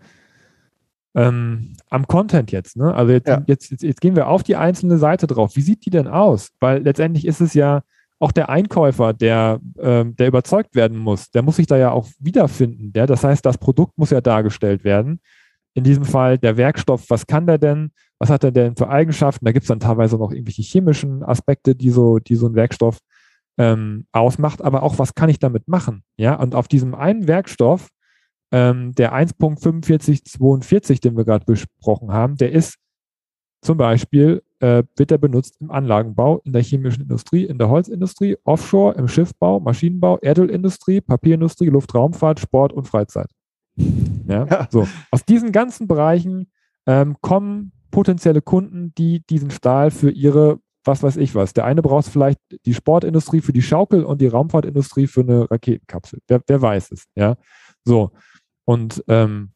ähm, 1.17 1.75
am 1.91 2.07
Content 2.07 2.53
jetzt, 2.53 2.77
ne? 2.77 2.95
Also 2.95 3.13
jetzt, 3.13 3.29
ja. 3.29 3.43
jetzt, 3.47 3.71
jetzt, 3.71 3.83
jetzt 3.83 4.01
gehen 4.01 4.17
wir 4.17 4.29
auf 4.29 4.43
die 4.43 4.57
einzelne 4.57 4.99
Seite 4.99 5.27
drauf. 5.27 5.57
Wie 5.57 5.63
sieht 5.63 5.85
die 5.87 5.91
denn 5.91 6.07
aus? 6.07 6.51
Weil 6.61 6.83
letztendlich 6.83 7.27
ist 7.27 7.41
es 7.41 7.55
ja 7.55 7.83
auch 8.19 8.33
der 8.33 8.49
Einkäufer, 8.49 9.13
der, 9.13 9.61
ähm, 9.79 10.15
der 10.17 10.29
überzeugt 10.29 10.75
werden 10.75 10.97
muss, 10.97 11.31
der 11.31 11.43
muss 11.43 11.57
sich 11.57 11.67
da 11.67 11.77
ja 11.77 11.91
auch 11.91 12.07
wiederfinden. 12.19 12.93
Der, 12.93 13.07
das 13.07 13.25
heißt, 13.25 13.45
das 13.45 13.59
Produkt 13.59 13.99
muss 13.99 14.11
ja 14.11 14.21
dargestellt 14.21 14.85
werden 14.85 15.21
in 15.77 15.85
diesem 15.85 16.07
Fall 16.07 16.39
der 16.39 16.57
Werkstoff, 16.57 17.05
was 17.11 17.27
kann 17.27 17.47
der 17.47 17.59
denn? 17.59 17.93
Was 18.19 18.31
hat 18.31 18.43
er 18.45 18.51
denn 18.51 18.77
für 18.77 18.89
Eigenschaften? 18.89 19.45
Da 19.45 19.53
gibt 19.53 19.65
es 19.65 19.69
dann 19.69 19.79
teilweise 19.79 20.17
noch 20.17 20.33
irgendwelche 20.33 20.63
chemischen 20.63 21.23
Aspekte, 21.23 21.75
die 21.75 21.91
so, 21.91 22.19
die 22.19 22.35
so 22.35 22.47
ein 22.47 22.55
Werkstoff 22.55 22.99
ähm, 23.59 24.07
ausmacht, 24.11 24.63
aber 24.63 24.83
auch, 24.83 24.99
was 24.99 25.15
kann 25.15 25.29
ich 25.29 25.39
damit 25.39 25.69
machen? 25.69 26.03
Ja, 26.17 26.35
und 26.37 26.55
auf 26.55 26.67
diesem 26.67 26.95
einen 26.95 27.29
Werkstoff, 27.29 27.89
ähm, 28.53 28.93
der 28.95 29.15
1.4542, 29.15 31.01
den 31.01 31.17
wir 31.17 31.25
gerade 31.25 31.45
besprochen 31.45 32.13
haben, 32.13 32.37
der 32.37 32.53
ist 32.53 32.79
zum 33.63 33.79
Beispiel, 33.79 34.43
äh, 34.61 34.85
wird 34.97 35.11
er 35.11 35.19
benutzt 35.19 35.57
im 35.61 35.71
Anlagenbau, 35.71 36.41
in 36.45 36.53
der 36.53 36.63
chemischen 36.63 37.03
Industrie, 37.03 37.45
in 37.45 37.59
der 37.59 37.69
Holzindustrie, 37.69 38.37
Offshore, 38.45 38.95
im 38.95 39.09
Schiffbau, 39.09 39.61
Maschinenbau, 39.61 40.19
Erdölindustrie, 40.19 41.01
Papierindustrie, 41.01 41.67
Luftraumfahrt, 41.67 42.41
Sport 42.41 42.73
und 42.73 42.87
Freizeit. 42.87 43.29
Ja? 44.29 44.47
ja. 44.47 44.69
So. 44.71 44.87
Aus 45.11 45.25
diesen 45.25 45.53
ganzen 45.53 45.89
Bereichen 45.89 46.51
ähm, 46.87 47.17
kommen 47.21 47.73
potenzielle 47.91 48.43
Kunden, 48.43 48.93
die 48.97 49.25
diesen 49.27 49.51
Stahl 49.51 49.91
für 49.91 50.11
ihre, 50.11 50.61
was 50.85 51.03
weiß 51.03 51.17
ich 51.17 51.35
was. 51.35 51.53
Der 51.53 51.65
eine 51.65 51.83
braucht 51.83 52.07
vielleicht 52.07 52.39
die 52.65 52.75
Sportindustrie 52.75 53.41
für 53.41 53.53
die 53.53 53.63
Schaukel 53.63 54.05
und 54.05 54.21
die 54.21 54.27
Raumfahrtindustrie 54.29 55.07
für 55.07 55.23
eine 55.23 55.51
Raketenkapsel. 55.51 56.21
Wer, 56.29 56.41
wer 56.47 56.63
weiß 56.63 56.93
es, 56.93 57.05
ja. 57.17 57.37
So. 57.85 58.13
Und 58.67 59.03
ähm, 59.09 59.53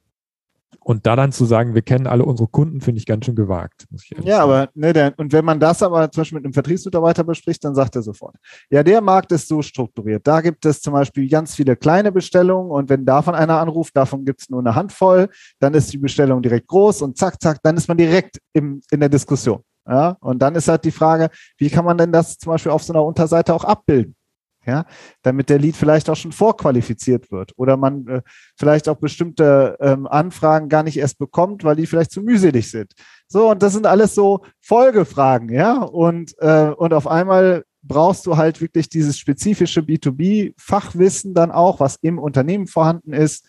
und 0.83 1.07
da 1.07 1.14
dann 1.14 1.31
zu 1.31 1.44
sagen, 1.44 1.75
wir 1.75 1.83
kennen 1.83 2.07
alle 2.07 2.25
unsere 2.25 2.49
Kunden, 2.49 2.81
finde 2.81 2.99
ich 2.99 3.07
ganz 3.07 3.27
schön 3.27 3.35
gewagt. 3.35 3.87
ja, 4.23 4.38
sagen. 4.38 4.51
aber 4.51 4.68
ne, 4.75 4.92
der, 4.92 5.12
und 5.18 5.33
wenn 5.33 5.44
man 5.44 5.61
das 5.61 5.83
aber 5.83 6.11
zum 6.11 6.23
Beispiel 6.23 6.37
mit 6.37 6.46
einem 6.46 6.55
Vertriebsmitarbeiter 6.55 7.23
bespricht, 7.23 7.62
dann 7.64 7.75
sagt 7.75 7.96
er 7.96 8.03
sofort, 8.03 8.37
ja, 8.70 8.83
der 8.83 9.01
Markt 9.01 9.31
ist 9.33 9.46
so 9.46 9.61
strukturiert. 9.61 10.27
Da 10.27 10.40
gibt 10.40 10.64
es 10.64 10.81
zum 10.81 10.94
Beispiel 10.94 11.29
ganz 11.29 11.55
viele 11.55 11.77
kleine 11.77 12.12
Bestellungen 12.12 12.70
und 12.70 12.88
wenn 12.88 13.05
davon 13.05 13.35
einer 13.35 13.61
anruft, 13.61 13.94
davon 13.96 14.25
gibt 14.25 14.40
es 14.40 14.49
nur 14.49 14.61
eine 14.61 14.75
Handvoll, 14.75 15.29
dann 15.59 15.75
ist 15.75 15.92
die 15.92 15.99
Bestellung 15.99 16.40
direkt 16.40 16.68
groß 16.68 17.03
und 17.03 17.18
zack, 17.18 17.40
zack, 17.42 17.59
dann 17.62 17.77
ist 17.77 17.88
man 17.88 17.99
direkt 17.99 18.38
im, 18.55 18.81
in 18.90 19.01
der 19.01 19.09
Diskussion. 19.09 19.61
Ja, 19.87 20.16
und 20.20 20.40
dann 20.40 20.55
ist 20.55 20.68
halt 20.68 20.85
die 20.85 20.90
Frage, 20.90 21.31
wie 21.59 21.68
kann 21.68 21.85
man 21.85 21.99
denn 21.99 22.12
das 22.12 22.38
zum 22.38 22.53
Beispiel 22.53 22.73
auf 22.73 22.83
so 22.83 22.92
einer 22.92 23.05
Unterseite 23.05 23.55
auch 23.55 23.64
abbilden? 23.64 24.14
Ja, 24.66 24.85
damit 25.23 25.49
der 25.49 25.59
Lead 25.59 25.77
vielleicht 25.77 26.11
auch 26.11 26.16
schon 26.16 26.33
vorqualifiziert 26.33 27.33
wird 27.33 27.53
oder 27.57 27.77
man 27.77 28.07
äh, 28.07 28.23
vielleicht 28.59 28.88
auch 28.88 28.96
bestimmte 28.96 29.77
ähm, 29.81 30.07
Anfragen 30.07 30.68
gar 30.68 30.83
nicht 30.83 30.99
erst 30.99 31.18
bekommt, 31.18 31.64
weil 31.64 31.77
die 31.77 31.87
vielleicht 31.87 32.11
zu 32.11 32.23
mühselig 32.23 32.70
sind. 32.70 32.92
So, 33.27 33.51
und 33.51 33.62
das 33.62 33.73
sind 33.73 33.87
alles 33.87 34.14
so 34.14 34.44
Folgefragen, 34.61 35.51
ja, 35.51 35.83
und, 35.83 36.35
äh, 36.38 36.70
und 36.70 36.92
auf 36.92 37.07
einmal 37.07 37.64
brauchst 37.83 38.27
du 38.27 38.37
halt 38.37 38.61
wirklich 38.61 38.88
dieses 38.90 39.18
spezifische 39.18 39.81
B2B-Fachwissen 39.81 41.33
dann 41.33 41.51
auch, 41.51 41.81
was 41.81 41.96
im 42.03 42.18
Unternehmen 42.18 42.66
vorhanden 42.66 43.14
ist, 43.14 43.46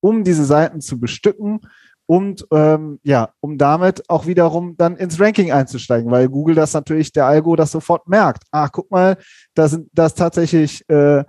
um 0.00 0.22
diese 0.22 0.44
Seiten 0.44 0.80
zu 0.80 1.00
bestücken 1.00 1.60
und 2.06 2.46
ähm, 2.52 2.98
ja, 3.02 3.30
um 3.40 3.58
damit 3.58 4.08
auch 4.10 4.26
wiederum 4.26 4.76
dann 4.76 4.96
ins 4.96 5.20
Ranking 5.20 5.52
einzusteigen, 5.52 6.10
weil 6.10 6.28
Google 6.28 6.54
das 6.54 6.72
natürlich, 6.74 7.12
der 7.12 7.26
Algo 7.26 7.56
das 7.56 7.72
sofort 7.72 8.08
merkt. 8.08 8.44
Ach, 8.50 8.70
guck 8.72 8.90
mal, 8.90 9.16
da 9.54 9.68
sind 9.68 9.88
das 9.92 10.14
tatsächlich 10.14 10.88
äh, 10.88 11.24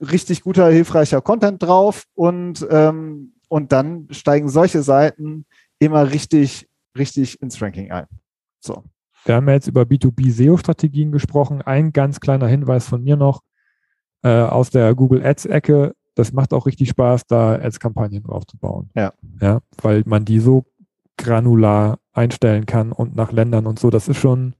richtig 0.00 0.42
guter, 0.42 0.68
hilfreicher 0.68 1.20
Content 1.20 1.62
drauf 1.62 2.04
und, 2.14 2.66
ähm, 2.70 3.34
und 3.48 3.72
dann 3.72 4.06
steigen 4.10 4.48
solche 4.48 4.82
Seiten 4.82 5.46
immer 5.78 6.10
richtig, 6.10 6.68
richtig 6.96 7.40
ins 7.42 7.60
Ranking 7.60 7.90
ein. 7.90 8.06
So. 8.60 8.84
Wir 9.24 9.34
haben 9.34 9.48
jetzt 9.48 9.66
über 9.66 9.82
B2B 9.82 10.30
SEO-Strategien 10.30 11.12
gesprochen. 11.12 11.60
Ein 11.60 11.92
ganz 11.92 12.20
kleiner 12.20 12.46
Hinweis 12.46 12.86
von 12.86 13.02
mir 13.02 13.16
noch 13.16 13.42
äh, 14.22 14.28
aus 14.28 14.70
der 14.70 14.94
Google 14.94 15.24
Ads-Ecke. 15.24 15.94
Das 16.18 16.32
macht 16.32 16.52
auch 16.52 16.66
richtig 16.66 16.88
Spaß, 16.88 17.26
da 17.28 17.54
Ads-Kampagnen 17.54 18.26
aufzubauen. 18.26 18.90
Ja. 18.96 19.12
ja. 19.40 19.60
Weil 19.80 20.02
man 20.04 20.24
die 20.24 20.40
so 20.40 20.64
granular 21.16 22.00
einstellen 22.12 22.66
kann 22.66 22.90
und 22.90 23.14
nach 23.14 23.30
Ländern 23.30 23.66
und 23.66 23.78
so. 23.78 23.88
Das 23.88 24.08
ist 24.08 24.16
schon, 24.16 24.54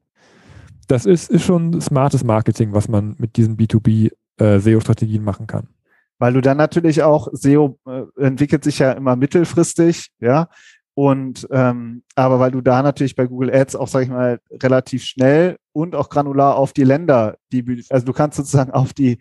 das 0.86 1.04
ist, 1.04 1.28
ist 1.28 1.42
schon 1.42 1.80
smartes 1.80 2.22
Marketing, 2.22 2.74
was 2.74 2.86
man 2.86 3.16
mit 3.18 3.36
diesen 3.36 3.56
B2B 3.56 4.12
äh, 4.38 4.60
SEO-Strategien 4.60 5.24
machen 5.24 5.48
kann. 5.48 5.66
Weil 6.20 6.32
du 6.32 6.40
dann 6.40 6.58
natürlich 6.58 7.02
auch, 7.02 7.26
SEO 7.32 7.76
äh, 7.86 8.02
entwickelt 8.16 8.62
sich 8.62 8.78
ja 8.78 8.92
immer 8.92 9.16
mittelfristig, 9.16 10.10
ja. 10.20 10.48
Und 10.94 11.48
ähm, 11.50 12.04
aber 12.14 12.38
weil 12.38 12.52
du 12.52 12.60
da 12.60 12.82
natürlich 12.84 13.16
bei 13.16 13.26
Google 13.26 13.52
Ads 13.52 13.74
auch, 13.74 13.88
sag 13.88 14.04
ich 14.04 14.10
mal, 14.10 14.38
relativ 14.52 15.02
schnell 15.02 15.56
und 15.72 15.96
auch 15.96 16.08
granular 16.08 16.54
auf 16.54 16.72
die 16.72 16.84
Länder, 16.84 17.36
die, 17.50 17.84
also 17.90 18.06
du 18.06 18.12
kannst 18.12 18.36
sozusagen 18.36 18.70
auf 18.70 18.92
die 18.92 19.18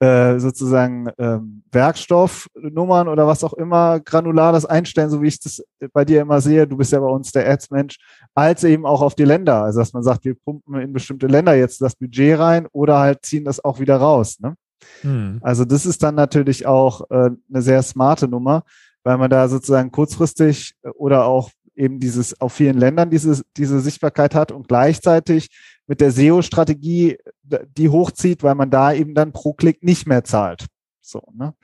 äh, 0.00 0.38
sozusagen 0.38 1.08
ähm, 1.18 1.62
Werkstoffnummern 1.72 3.08
oder 3.08 3.26
was 3.26 3.44
auch 3.44 3.54
immer 3.54 4.00
granular 4.00 4.52
das 4.52 4.66
einstellen, 4.66 5.10
so 5.10 5.22
wie 5.22 5.28
ich 5.28 5.40
das 5.40 5.62
bei 5.92 6.04
dir 6.04 6.20
immer 6.20 6.40
sehe. 6.40 6.66
Du 6.66 6.76
bist 6.76 6.92
ja 6.92 7.00
bei 7.00 7.06
uns 7.06 7.32
der 7.32 7.48
Ads-Mensch, 7.48 7.98
als 8.34 8.64
eben 8.64 8.86
auch 8.86 9.02
auf 9.02 9.14
die 9.14 9.24
Länder. 9.24 9.62
Also 9.62 9.80
dass 9.80 9.92
man 9.92 10.02
sagt, 10.02 10.24
wir 10.24 10.34
pumpen 10.34 10.74
in 10.80 10.92
bestimmte 10.92 11.26
Länder 11.26 11.54
jetzt 11.54 11.80
das 11.80 11.96
Budget 11.96 12.38
rein 12.38 12.66
oder 12.72 12.98
halt 12.98 13.24
ziehen 13.24 13.44
das 13.44 13.64
auch 13.64 13.80
wieder 13.80 13.96
raus. 13.96 14.38
Ne? 14.40 14.54
Hm. 15.00 15.38
Also 15.42 15.64
das 15.64 15.86
ist 15.86 16.02
dann 16.02 16.14
natürlich 16.14 16.66
auch 16.66 17.02
äh, 17.10 17.30
eine 17.48 17.62
sehr 17.62 17.82
smarte 17.82 18.28
Nummer 18.28 18.64
weil 19.06 19.18
man 19.18 19.30
da 19.30 19.48
sozusagen 19.48 19.92
kurzfristig 19.92 20.74
äh, 20.82 20.88
oder 20.88 21.26
auch 21.26 21.50
eben 21.76 22.00
dieses 22.00 22.40
auf 22.40 22.54
vielen 22.54 22.76
Ländern 22.76 23.08
diese, 23.08 23.42
diese 23.56 23.78
Sichtbarkeit 23.80 24.34
hat 24.34 24.50
und 24.50 24.66
gleichzeitig 24.66 25.48
mit 25.86 26.00
der 26.00 26.10
SEO-Strategie 26.10 27.18
die 27.42 27.88
hochzieht, 27.88 28.42
weil 28.42 28.54
man 28.54 28.70
da 28.70 28.92
eben 28.92 29.14
dann 29.14 29.32
pro 29.32 29.52
Klick 29.52 29.82
nicht 29.82 30.06
mehr 30.06 30.24
zahlt. 30.24 30.66
So, 31.00 31.22
ne? 31.32 31.54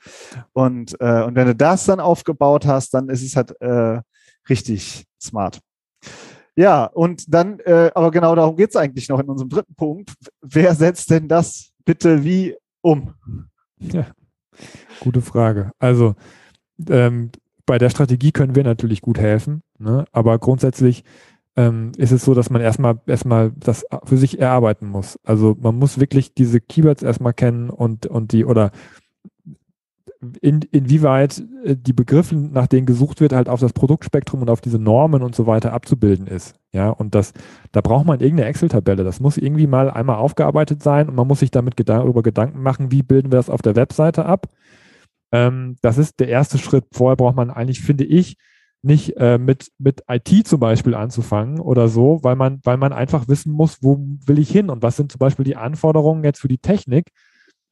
Und, 0.53 0.99
äh, 1.01 1.23
und 1.23 1.35
wenn 1.35 1.47
du 1.47 1.55
das 1.55 1.85
dann 1.85 1.99
aufgebaut 1.99 2.65
hast, 2.65 2.93
dann 2.93 3.09
ist 3.09 3.23
es 3.23 3.35
halt 3.35 3.59
äh, 3.61 4.01
richtig 4.49 5.05
smart. 5.21 5.59
Ja, 6.55 6.85
und 6.85 7.33
dann, 7.33 7.59
äh, 7.59 7.91
aber 7.93 8.11
genau 8.11 8.35
darum 8.35 8.55
geht 8.55 8.69
es 8.69 8.75
eigentlich 8.75 9.09
noch 9.09 9.19
in 9.19 9.27
unserem 9.27 9.49
dritten 9.49 9.75
Punkt. 9.75 10.13
Wer 10.41 10.75
setzt 10.75 11.09
denn 11.09 11.27
das 11.27 11.71
bitte 11.83 12.23
wie 12.23 12.55
um? 12.81 13.15
Ja, 13.79 14.07
gute 14.99 15.21
Frage. 15.21 15.71
Also 15.79 16.15
ähm, 16.89 17.31
bei 17.65 17.77
der 17.77 17.89
Strategie 17.89 18.31
können 18.31 18.55
wir 18.55 18.63
natürlich 18.63 19.01
gut 19.01 19.17
helfen, 19.17 19.63
ne? 19.79 20.05
aber 20.11 20.37
grundsätzlich 20.37 21.03
ähm, 21.55 21.91
ist 21.97 22.11
es 22.11 22.25
so, 22.25 22.33
dass 22.33 22.49
man 22.49 22.61
erstmal 22.61 22.99
erstmal 23.05 23.51
das 23.55 23.85
für 24.05 24.17
sich 24.17 24.39
erarbeiten 24.39 24.87
muss. 24.87 25.19
Also 25.23 25.55
man 25.59 25.75
muss 25.75 25.99
wirklich 25.99 26.33
diese 26.33 26.59
Keywords 26.59 27.03
erstmal 27.03 27.33
kennen 27.33 27.69
und, 27.69 28.05
und 28.07 28.31
die 28.31 28.45
oder 28.45 28.71
in, 30.41 30.61
inwieweit 30.71 31.43
äh, 31.63 31.75
die 31.75 31.93
Begriffe, 31.93 32.35
nach 32.35 32.67
denen 32.67 32.85
gesucht 32.85 33.21
wird, 33.21 33.33
halt 33.33 33.49
auf 33.49 33.59
das 33.59 33.73
Produktspektrum 33.73 34.41
und 34.41 34.49
auf 34.49 34.61
diese 34.61 34.79
Normen 34.79 35.21
und 35.21 35.35
so 35.35 35.45
weiter 35.45 35.73
abzubilden 35.73 36.27
ist. 36.27 36.55
Ja, 36.71 36.89
und 36.89 37.13
das, 37.13 37.33
da 37.71 37.81
braucht 37.81 38.05
man 38.05 38.19
irgendeine 38.19 38.49
Excel-Tabelle. 38.49 39.03
Das 39.03 39.19
muss 39.19 39.37
irgendwie 39.37 39.67
mal 39.67 39.91
einmal 39.91 40.15
aufgearbeitet 40.15 40.81
sein 40.81 41.09
und 41.09 41.15
man 41.15 41.27
muss 41.27 41.39
sich 41.39 41.51
damit 41.51 41.75
darüber 41.87 42.23
Gedanken 42.23 42.63
machen, 42.63 42.91
wie 42.91 43.03
bilden 43.03 43.31
wir 43.31 43.37
das 43.37 43.49
auf 43.49 43.61
der 43.61 43.75
Webseite 43.75 44.25
ab 44.25 44.47
ähm, 45.33 45.77
das 45.81 45.97
ist 45.97 46.19
der 46.19 46.29
erste 46.29 46.59
Schritt. 46.59 46.85
Vorher 46.93 47.17
braucht 47.17 47.35
man 47.35 47.49
eigentlich, 47.49 47.81
finde 47.81 48.05
ich, 48.05 48.37
nicht 48.83 49.15
äh, 49.17 49.37
mit, 49.37 49.71
mit 49.77 50.03
IT 50.07 50.47
zum 50.47 50.59
Beispiel 50.59 50.93
anzufangen 50.93 51.59
oder 51.59 51.87
so, 51.87 52.19
weil 52.21 52.35
man, 52.35 52.59
weil 52.63 52.77
man 52.77 52.93
einfach 52.93 53.27
wissen 53.27 53.53
muss, 53.53 53.81
wo 53.81 53.97
will 54.25 54.39
ich 54.39 54.51
hin 54.51 54.69
und 54.69 54.83
was 54.83 54.97
sind 54.97 55.11
zum 55.11 55.19
Beispiel 55.19 55.45
die 55.45 55.55
Anforderungen 55.55 56.23
jetzt 56.23 56.41
für 56.41 56.49
die 56.49 56.57
Technik, 56.57 57.11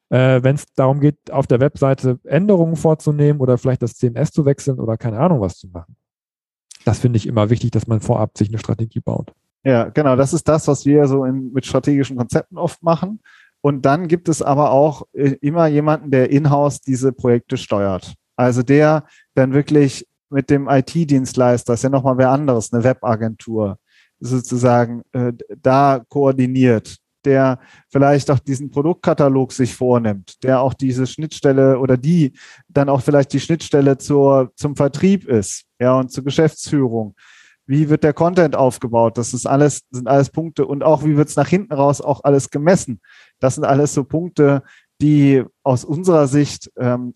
äh, 0.10 0.41
wenn 0.41 0.56
es 0.56 0.65
darum 0.74 1.02
geht, 1.02 1.32
auf 1.32 1.47
der 1.47 1.60
Webseite 1.60 2.19
Änderungen 2.24 2.78
vorzunehmen 2.78 3.41
oder 3.41 3.58
vielleicht 3.58 3.82
das 3.82 3.95
CMS 3.95 4.32
zu 4.32 4.45
wechseln 4.45 4.80
oder 4.80 4.97
keine 4.97 5.19
Ahnung 5.19 5.41
was 5.41 5.58
zu 5.58 5.67
machen. 5.67 5.95
Das 6.86 7.00
finde 7.00 7.17
ich 7.17 7.28
immer 7.28 7.50
wichtig, 7.50 7.71
dass 7.71 7.88
man 7.88 8.00
vorab 8.00 8.38
sich 8.38 8.50
eine 8.50 8.58
Strategie 8.58 9.02
baut. 9.02 9.34
Ja, 9.63 9.89
genau. 9.89 10.15
Das 10.15 10.34
ist 10.34 10.47
das, 10.47 10.67
was 10.67 10.86
wir 10.86 11.08
so 11.08 11.26
in, 11.26 11.52
mit 11.54 11.65
strategischen 11.65 12.17
Konzepten 12.17 12.58
oft 12.58 12.82
machen. 12.82 13.19
Und 13.62 13.86
dann 13.86 14.08
gibt 14.08 14.28
es 14.28 14.41
aber 14.41 14.71
auch 14.71 15.04
äh, 15.13 15.36
immer 15.41 15.67
jemanden, 15.67 16.10
der 16.10 16.32
in-house 16.32 16.82
diese 16.82 17.12
Projekte 17.12 17.58
steuert. 17.58 18.15
Also 18.36 18.63
der 18.63 19.06
dann 19.36 19.54
wirklich 19.54 20.08
mit 20.32 20.50
dem 20.50 20.67
IT-Dienstleister, 20.67 21.74
ist 21.74 21.84
ja 21.84 21.89
nochmal 21.89 22.17
wer 22.17 22.32
anderes, 22.32 22.74
eine 22.74 22.84
Webagentur, 22.84 23.78
sozusagen 24.20 25.04
äh, 25.12 25.34
da 25.62 26.04
koordiniert, 26.08 26.98
der 27.26 27.60
vielleicht 27.89 28.32
auch 28.32 28.39
diesen 28.39 28.72
Produktkatalog 28.72 29.52
sich 29.52 29.76
vornimmt, 29.76 30.44
der 30.44 30.62
auch 30.62 30.74
diese 30.74 31.06
Schnittstelle 31.06 31.80
oder 31.80 31.98
die 31.98 32.34
dann 32.67 32.89
auch 32.89 33.02
vielleicht 33.02 33.34
die 33.34 33.39
Schnittstelle 33.39 33.98
zur, 33.98 34.52
zum 34.56 34.76
Vertrieb 34.76 35.28
ist, 35.28 35.65
ja, 35.80 36.00
und 36.00 36.12
zur 36.12 36.24
Geschäftsführung. 36.24 37.15
Wie 37.67 37.89
wird 37.89 38.04
der 38.04 38.13
Content 38.13 38.56
aufgebaut? 38.56 39.17
Das 39.17 39.34
ist 39.34 39.46
alles, 39.46 39.84
sind 39.91 40.08
alles 40.08 40.30
Punkte. 40.30 40.65
Und 40.65 40.84
auch, 40.84 41.06
wie 41.06 41.15
wird 41.15 41.30
es 41.30 41.36
nach 41.36 41.48
hinten 41.48 41.74
raus 41.74 42.02
auch 42.02 42.24
alles 42.24 42.50
gemessen? 42.50 43.00
Das 43.39 43.56
sind 43.56 43.63
alles 43.63 43.94
so 43.94 44.04
Punkte, 44.04 44.63
die 45.00 45.44
aus 45.63 45.86
unserer 45.86 46.28
Sicht 46.28 46.72
ähm, 46.78 47.13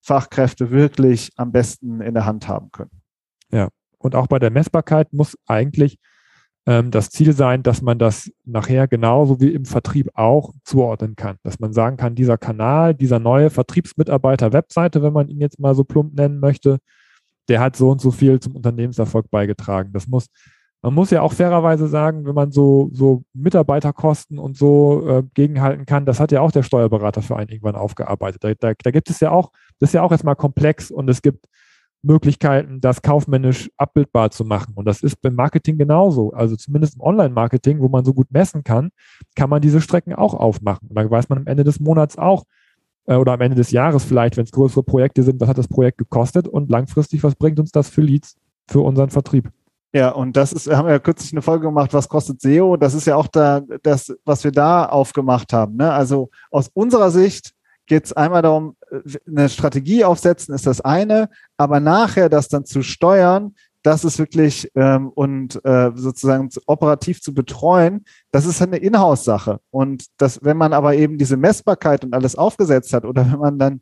Inhouse-Fachkräfte 0.00 0.70
wirklich 0.70 1.30
am 1.36 1.52
besten 1.52 2.00
in 2.00 2.14
der 2.14 2.26
Hand 2.26 2.48
haben 2.48 2.70
können. 2.72 2.90
Ja, 3.52 3.68
und 3.98 4.14
auch 4.14 4.26
bei 4.26 4.38
der 4.38 4.50
Messbarkeit 4.50 5.12
muss 5.12 5.36
eigentlich 5.46 5.98
ähm, 6.66 6.90
das 6.90 7.10
Ziel 7.10 7.32
sein, 7.32 7.62
dass 7.62 7.82
man 7.82 7.98
das 7.98 8.30
nachher 8.44 8.88
genauso 8.88 9.40
wie 9.40 9.52
im 9.52 9.64
Vertrieb 9.64 10.10
auch 10.14 10.52
zuordnen 10.64 11.16
kann. 11.16 11.36
Dass 11.42 11.58
man 11.58 11.72
sagen 11.72 11.96
kann, 11.96 12.14
dieser 12.14 12.38
Kanal, 12.38 12.94
dieser 12.94 13.18
neue 13.18 13.50
Vertriebsmitarbeiter-Webseite, 13.50 15.02
wenn 15.02 15.12
man 15.12 15.28
ihn 15.28 15.40
jetzt 15.40 15.58
mal 15.58 15.74
so 15.74 15.84
plump 15.84 16.14
nennen 16.14 16.40
möchte, 16.40 16.78
der 17.48 17.60
hat 17.60 17.76
so 17.76 17.90
und 17.90 18.00
so 18.00 18.10
viel 18.10 18.38
zum 18.40 18.54
Unternehmenserfolg 18.54 19.30
beigetragen. 19.30 19.92
Das 19.92 20.06
muss 20.06 20.26
man 20.82 20.94
muss 20.94 21.10
ja 21.10 21.20
auch 21.20 21.34
fairerweise 21.34 21.88
sagen, 21.88 22.24
wenn 22.26 22.34
man 22.34 22.52
so, 22.52 22.90
so 22.92 23.22
Mitarbeiterkosten 23.34 24.38
und 24.38 24.56
so 24.56 25.06
äh, 25.06 25.22
gegenhalten 25.34 25.84
kann, 25.84 26.06
das 26.06 26.20
hat 26.20 26.32
ja 26.32 26.40
auch 26.40 26.52
der 26.52 26.62
Steuerberater 26.62 27.20
für 27.20 27.36
einen 27.36 27.50
irgendwann 27.50 27.76
aufgearbeitet. 27.76 28.42
Da, 28.42 28.54
da, 28.54 28.72
da 28.82 28.90
gibt 28.90 29.10
es 29.10 29.20
ja 29.20 29.30
auch, 29.30 29.52
das 29.78 29.90
ist 29.90 29.94
ja 29.94 30.02
auch 30.02 30.12
erstmal 30.12 30.36
komplex 30.36 30.90
und 30.90 31.08
es 31.10 31.20
gibt 31.20 31.46
Möglichkeiten, 32.02 32.80
das 32.80 33.02
kaufmännisch 33.02 33.70
abbildbar 33.76 34.30
zu 34.30 34.44
machen. 34.44 34.72
Und 34.74 34.86
das 34.86 35.02
ist 35.02 35.20
beim 35.20 35.34
Marketing 35.34 35.76
genauso. 35.76 36.32
Also 36.32 36.56
zumindest 36.56 36.94
im 36.94 37.02
Online-Marketing, 37.02 37.80
wo 37.80 37.88
man 37.88 38.04
so 38.04 38.14
gut 38.14 38.30
messen 38.30 38.64
kann, 38.64 38.90
kann 39.36 39.50
man 39.50 39.60
diese 39.60 39.82
Strecken 39.82 40.14
auch 40.14 40.32
aufmachen. 40.32 40.88
Und 40.88 40.96
dann 40.96 41.10
weiß 41.10 41.28
man 41.28 41.40
am 41.40 41.46
Ende 41.46 41.64
des 41.64 41.78
Monats 41.78 42.16
auch, 42.16 42.44
äh, 43.04 43.16
oder 43.16 43.32
am 43.32 43.40
Ende 43.42 43.56
des 43.56 43.70
Jahres 43.70 44.04
vielleicht, 44.04 44.38
wenn 44.38 44.44
es 44.44 44.52
größere 44.52 44.82
Projekte 44.82 45.22
sind, 45.22 45.40
was 45.40 45.48
hat 45.48 45.58
das 45.58 45.68
Projekt 45.68 45.98
gekostet 45.98 46.48
und 46.48 46.70
langfristig, 46.70 47.22
was 47.22 47.34
bringt 47.34 47.60
uns 47.60 47.70
das 47.70 47.90
für 47.90 48.00
Leads 48.00 48.36
für 48.66 48.80
unseren 48.80 49.10
Vertrieb? 49.10 49.50
Ja, 49.92 50.10
und 50.10 50.36
das 50.36 50.52
ist, 50.52 50.70
haben 50.70 50.86
wir 50.86 50.92
ja 50.92 50.98
kürzlich 51.00 51.32
eine 51.32 51.42
Folge 51.42 51.66
gemacht, 51.66 51.92
was 51.92 52.08
kostet 52.08 52.40
SEO? 52.40 52.76
Das 52.76 52.94
ist 52.94 53.06
ja 53.06 53.16
auch 53.16 53.26
da, 53.26 53.60
das, 53.82 54.14
was 54.24 54.44
wir 54.44 54.52
da 54.52 54.86
aufgemacht 54.86 55.52
haben. 55.52 55.76
Ne? 55.76 55.92
Also 55.92 56.30
aus 56.50 56.70
unserer 56.72 57.10
Sicht 57.10 57.52
geht 57.86 58.04
es 58.04 58.12
einmal 58.12 58.42
darum, 58.42 58.76
eine 59.26 59.48
Strategie 59.48 60.04
aufsetzen, 60.04 60.54
ist 60.54 60.66
das 60.66 60.80
eine, 60.80 61.28
aber 61.56 61.80
nachher 61.80 62.28
das 62.28 62.48
dann 62.48 62.64
zu 62.64 62.82
steuern, 62.82 63.56
das 63.82 64.04
ist 64.04 64.18
wirklich 64.18 64.70
ähm, 64.74 65.08
und 65.08 65.64
äh, 65.64 65.90
sozusagen 65.94 66.50
operativ 66.66 67.20
zu 67.20 67.34
betreuen, 67.34 68.04
das 68.30 68.46
ist 68.46 68.60
eine 68.62 68.76
Inhouse-Sache. 68.76 69.58
Und 69.70 70.04
das, 70.18 70.38
wenn 70.44 70.56
man 70.56 70.72
aber 70.72 70.94
eben 70.94 71.18
diese 71.18 71.36
Messbarkeit 71.36 72.04
und 72.04 72.14
alles 72.14 72.36
aufgesetzt 72.36 72.92
hat 72.92 73.04
oder 73.04 73.30
wenn 73.30 73.38
man 73.38 73.58
dann 73.58 73.80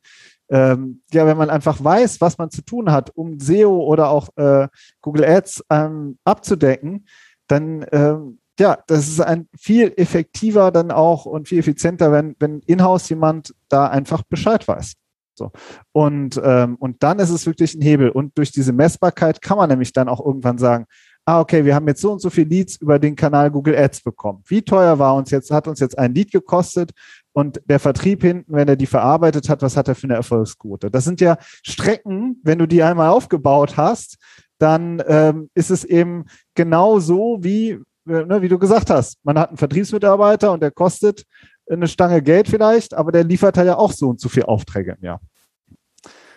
ähm, 0.51 1.03
ja, 1.13 1.27
wenn 1.27 1.37
man 1.37 1.51
einfach 1.51 1.83
weiß, 1.83 2.21
was 2.21 2.39
man 2.39 2.51
zu 2.51 2.63
tun 2.63 2.91
hat, 2.91 3.11
um 3.15 3.39
SEO 3.39 3.83
oder 3.83 4.11
auch 4.11 4.29
äh, 4.37 4.69
Google 5.01 5.25
Ads 5.25 5.65
ähm, 5.71 6.19
abzudecken, 6.25 7.07
dann 7.47 7.85
ähm, 7.93 8.39
ja, 8.59 8.79
das 8.87 9.07
ist 9.07 9.21
ein 9.21 9.49
viel 9.57 9.93
effektiver 9.97 10.73
dann 10.73 10.91
auch 10.91 11.27
und 11.27 11.49
viel 11.49 11.61
effizienter, 11.61 12.11
wenn, 12.11 12.35
wenn 12.41 12.61
in-house 12.61 13.09
jemand 13.09 13.55
da 13.69 13.87
einfach 13.87 14.23
Bescheid 14.29 14.67
weiß. 14.67 14.95
So. 15.39 15.53
Und, 15.93 16.41
ähm, 16.43 16.75
und 16.81 17.03
dann 17.03 17.21
ist 17.21 17.31
es 17.31 17.47
wirklich 17.47 17.75
ein 17.75 17.83
Hebel. 17.83 18.11
Und 18.11 18.37
durch 18.37 18.51
diese 18.51 18.73
Messbarkeit 18.73 19.41
kann 19.41 19.57
man 19.57 19.71
nämlich 19.71 19.93
dann 19.93 20.09
auch 20.09 20.25
irgendwann 20.25 20.59
sagen, 20.59 20.87
ah, 21.25 21.41
okay, 21.41 21.65
wir 21.65 21.75
haben 21.75 21.87
jetzt 21.87 22.01
so 22.01 22.13
und 22.13 22.21
so 22.21 22.31
viel 22.31 22.49
Leads 22.49 22.77
über 22.77 22.99
den 22.99 23.15
Kanal 23.15 23.51
Google 23.51 23.77
Ads 23.77 24.03
bekommen. 24.03 24.43
Wie 24.47 24.63
teuer 24.63 24.99
war 24.99 25.15
uns 25.15 25.31
jetzt, 25.31 25.51
hat 25.51 25.69
uns 25.69 25.79
jetzt 25.79 25.97
ein 25.97 26.15
Lead 26.15 26.33
gekostet 26.33 26.93
und 27.39 27.63
der 27.67 27.79
Vertrieb 27.79 28.23
hinten, 28.23 28.53
wenn 28.53 28.67
er 28.67 28.75
die 28.75 28.87
verarbeitet 28.87 29.49
hat, 29.49 29.63
was 29.63 29.77
hat 29.77 29.87
er 29.87 29.95
für 29.95 30.09
eine 30.09 30.17
Erfolgsquote? 30.17 30.91
Das 30.91 31.05
sind 31.05 31.21
ja 31.21 31.37
Strecken, 31.63 32.41
wenn 32.43 32.59
du 32.59 32.67
die 32.67 32.83
einmal 32.83 33.11
aufgebaut 33.11 33.77
hast, 33.77 34.19
dann 34.59 35.01
ähm, 35.07 35.49
ist 35.55 35.71
es 35.71 35.85
eben 35.85 36.25
genau 36.57 36.99
so, 36.99 37.39
wie, 37.41 37.79
ne, 38.05 38.43
wie 38.43 38.49
du 38.49 38.59
gesagt 38.59 38.91
hast. 38.91 39.19
Man 39.23 39.39
hat 39.39 39.51
einen 39.51 39.57
Vertriebsmitarbeiter 39.57 40.51
und 40.51 40.65
der 40.65 40.73
kostet 40.73 41.27
eine 41.71 41.87
Stange 41.87 42.23
Geld 42.23 42.49
vielleicht, 42.49 42.93
aber 42.93 43.13
der 43.13 43.23
liefert 43.23 43.57
halt 43.57 43.69
ja 43.69 43.77
auch 43.77 43.93
so 43.93 44.09
und 44.09 44.21
so 44.21 44.29
viele 44.29 44.49
Aufträge 44.49 44.97
im 44.99 45.05
Jahr. 45.05 45.21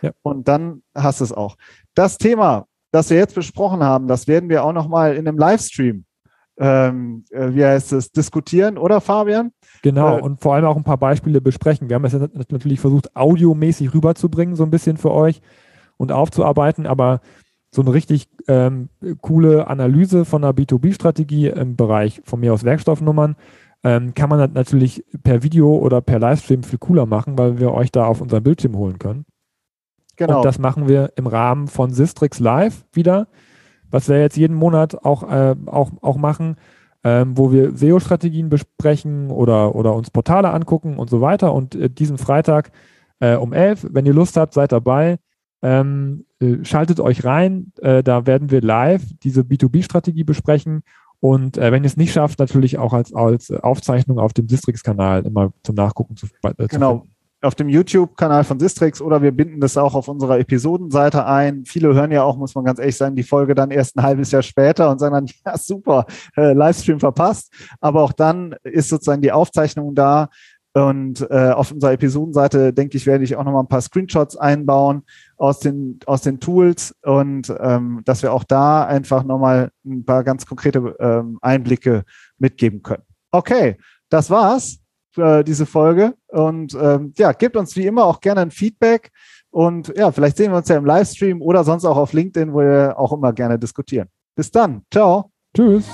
Ja. 0.03 0.11
Und 0.21 0.47
dann 0.47 0.83
hast 0.93 1.21
du 1.21 1.23
es 1.23 1.33
auch. 1.33 1.55
Das 1.95 2.19
Thema, 2.19 2.67
das 2.91 3.09
wir 3.09 3.17
jetzt 3.17 3.33
besprochen 3.33 3.81
haben, 3.81 4.07
das 4.07 4.27
werden 4.27 4.49
wir 4.49 4.63
auch 4.63 4.73
nochmal 4.73 5.15
in 5.15 5.27
einem 5.27 5.39
Livestream, 5.39 6.05
ähm, 6.59 7.25
äh, 7.31 7.55
wie 7.55 7.65
heißt 7.65 7.91
es, 7.93 8.11
diskutieren, 8.11 8.77
oder 8.77 9.01
Fabian? 9.01 9.51
Genau, 9.81 10.17
äh, 10.17 10.21
und 10.21 10.41
vor 10.41 10.55
allem 10.55 10.65
auch 10.65 10.77
ein 10.77 10.83
paar 10.83 10.97
Beispiele 10.97 11.41
besprechen. 11.41 11.89
Wir 11.89 11.95
haben 11.95 12.05
es 12.05 12.13
natürlich 12.13 12.79
versucht, 12.79 13.15
audiomäßig 13.15 13.93
rüberzubringen, 13.93 14.55
so 14.55 14.63
ein 14.63 14.69
bisschen 14.69 14.97
für 14.97 15.11
euch 15.11 15.41
und 15.97 16.11
aufzuarbeiten, 16.11 16.85
aber 16.85 17.21
so 17.73 17.81
eine 17.81 17.93
richtig 17.93 18.27
ähm, 18.47 18.89
coole 19.21 19.67
Analyse 19.67 20.25
von 20.25 20.43
einer 20.43 20.53
B2B-Strategie 20.53 21.47
im 21.47 21.75
Bereich 21.75 22.21
von 22.25 22.39
mir 22.39 22.53
aus 22.53 22.63
Werkstoffnummern 22.63 23.35
ähm, 23.83 24.13
kann 24.13 24.29
man 24.29 24.53
natürlich 24.53 25.03
per 25.23 25.43
Video 25.43 25.75
oder 25.77 26.01
per 26.01 26.19
Livestream 26.19 26.63
viel 26.63 26.79
cooler 26.79 27.05
machen, 27.05 27.37
weil 27.37 27.59
wir 27.59 27.73
euch 27.73 27.91
da 27.91 28.05
auf 28.05 28.21
unseren 28.21 28.43
Bildschirm 28.43 28.75
holen 28.75 28.99
können. 28.99 29.25
Genau. 30.17 30.37
Und 30.37 30.45
das 30.45 30.59
machen 30.59 30.87
wir 30.87 31.13
im 31.15 31.25
Rahmen 31.25 31.67
von 31.67 31.91
Sistrix 31.91 32.39
Live 32.39 32.85
wieder, 32.93 33.27
was 33.89 34.07
wir 34.07 34.19
jetzt 34.19 34.37
jeden 34.37 34.55
Monat 34.55 35.03
auch, 35.03 35.23
äh, 35.23 35.55
auch, 35.65 35.91
auch 36.01 36.17
machen, 36.17 36.57
ähm, 37.03 37.37
wo 37.37 37.51
wir 37.51 37.75
SEO-Strategien 37.75 38.49
besprechen 38.49 39.31
oder, 39.31 39.75
oder 39.75 39.95
uns 39.95 40.11
Portale 40.11 40.51
angucken 40.51 40.97
und 40.97 41.09
so 41.09 41.21
weiter. 41.21 41.53
Und 41.53 41.75
äh, 41.75 41.89
diesen 41.89 42.17
Freitag 42.17 42.71
äh, 43.19 43.35
um 43.35 43.53
11, 43.53 43.87
wenn 43.91 44.05
ihr 44.05 44.13
Lust 44.13 44.37
habt, 44.37 44.53
seid 44.53 44.71
dabei. 44.71 45.17
Ähm, 45.63 46.25
äh, 46.39 46.63
schaltet 46.63 46.99
euch 46.99 47.23
rein, 47.23 47.71
äh, 47.81 48.01
da 48.01 48.25
werden 48.25 48.49
wir 48.49 48.61
live 48.61 49.03
diese 49.21 49.41
B2B-Strategie 49.41 50.23
besprechen 50.23 50.81
und 51.21 51.59
äh, 51.59 51.71
wenn 51.71 51.83
ihr 51.83 51.87
es 51.87 51.97
nicht 51.97 52.11
schafft, 52.11 52.39
natürlich 52.39 52.79
auch 52.79 52.93
als, 52.93 53.13
als 53.13 53.51
Aufzeichnung 53.51 54.17
auf 54.17 54.33
dem 54.33 54.47
Distrix-Kanal 54.47 55.23
immer 55.23 55.53
zum 55.63 55.75
Nachgucken 55.75 56.17
zu, 56.17 56.25
äh, 56.43 56.67
Genau, 56.67 57.05
auf 57.41 57.55
dem 57.55 57.69
YouTube-Kanal 57.69 58.43
von 58.43 58.57
Distrix 58.57 59.01
oder 59.01 59.21
wir 59.21 59.31
binden 59.31 59.59
das 59.59 59.75
auch 59.75 59.95
auf 59.95 60.07
unserer 60.07 60.39
Episodenseite 60.39 61.25
ein. 61.25 61.65
Viele 61.65 61.93
hören 61.93 62.11
ja 62.11 62.23
auch, 62.23 62.37
muss 62.37 62.53
man 62.55 62.65
ganz 62.65 62.79
ehrlich 62.79 62.97
sagen, 62.97 63.15
die 63.15 63.23
Folge 63.23 63.55
dann 63.55 63.71
erst 63.71 63.97
ein 63.97 64.03
halbes 64.03 64.31
Jahr 64.31 64.43
später 64.43 64.89
und 64.91 64.99
sagen 64.99 65.15
dann, 65.15 65.25
ja 65.45 65.57
super, 65.57 66.05
äh, 66.37 66.53
Livestream 66.53 66.99
verpasst. 66.99 67.51
Aber 67.79 68.03
auch 68.03 68.13
dann 68.13 68.55
ist 68.63 68.89
sozusagen 68.89 69.21
die 69.21 69.31
Aufzeichnung 69.31 69.95
da. 69.95 70.29
Und 70.73 71.29
äh, 71.29 71.49
auf 71.49 71.71
unserer 71.71 71.91
Episodenseite, 71.91 72.71
denke 72.71 72.95
ich, 72.95 73.05
werde 73.05 73.25
ich 73.25 73.35
auch 73.35 73.43
nochmal 73.43 73.63
ein 73.63 73.67
paar 73.67 73.81
Screenshots 73.81 74.37
einbauen 74.37 75.03
aus 75.35 75.59
den, 75.59 75.99
aus 76.05 76.21
den 76.21 76.39
Tools 76.39 76.95
und 77.01 77.53
ähm, 77.59 78.01
dass 78.05 78.23
wir 78.23 78.31
auch 78.31 78.45
da 78.45 78.85
einfach 78.85 79.25
nochmal 79.25 79.71
ein 79.85 80.05
paar 80.05 80.23
ganz 80.23 80.45
konkrete 80.45 80.95
ähm, 80.99 81.39
Einblicke 81.41 82.05
mitgeben 82.37 82.81
können. 82.83 83.03
Okay, 83.31 83.75
das 84.09 84.29
war's 84.29 84.80
für 85.11 85.43
diese 85.43 85.65
Folge. 85.65 86.13
Und 86.27 86.73
ähm, 86.73 87.13
ja, 87.17 87.31
gebt 87.33 87.57
uns 87.57 87.75
wie 87.75 87.85
immer 87.85 88.05
auch 88.05 88.19
gerne 88.19 88.41
ein 88.41 88.51
Feedback. 88.51 89.11
Und 89.49 89.93
ja, 89.95 90.11
vielleicht 90.11 90.37
sehen 90.37 90.51
wir 90.51 90.57
uns 90.57 90.69
ja 90.69 90.77
im 90.77 90.85
Livestream 90.85 91.41
oder 91.41 91.63
sonst 91.63 91.85
auch 91.85 91.97
auf 91.97 92.13
LinkedIn, 92.13 92.53
wo 92.53 92.59
wir 92.59 92.95
auch 92.97 93.11
immer 93.11 93.33
gerne 93.33 93.59
diskutieren. 93.59 94.07
Bis 94.35 94.49
dann. 94.49 94.83
Ciao. 94.91 95.31
Tschüss. 95.55 95.89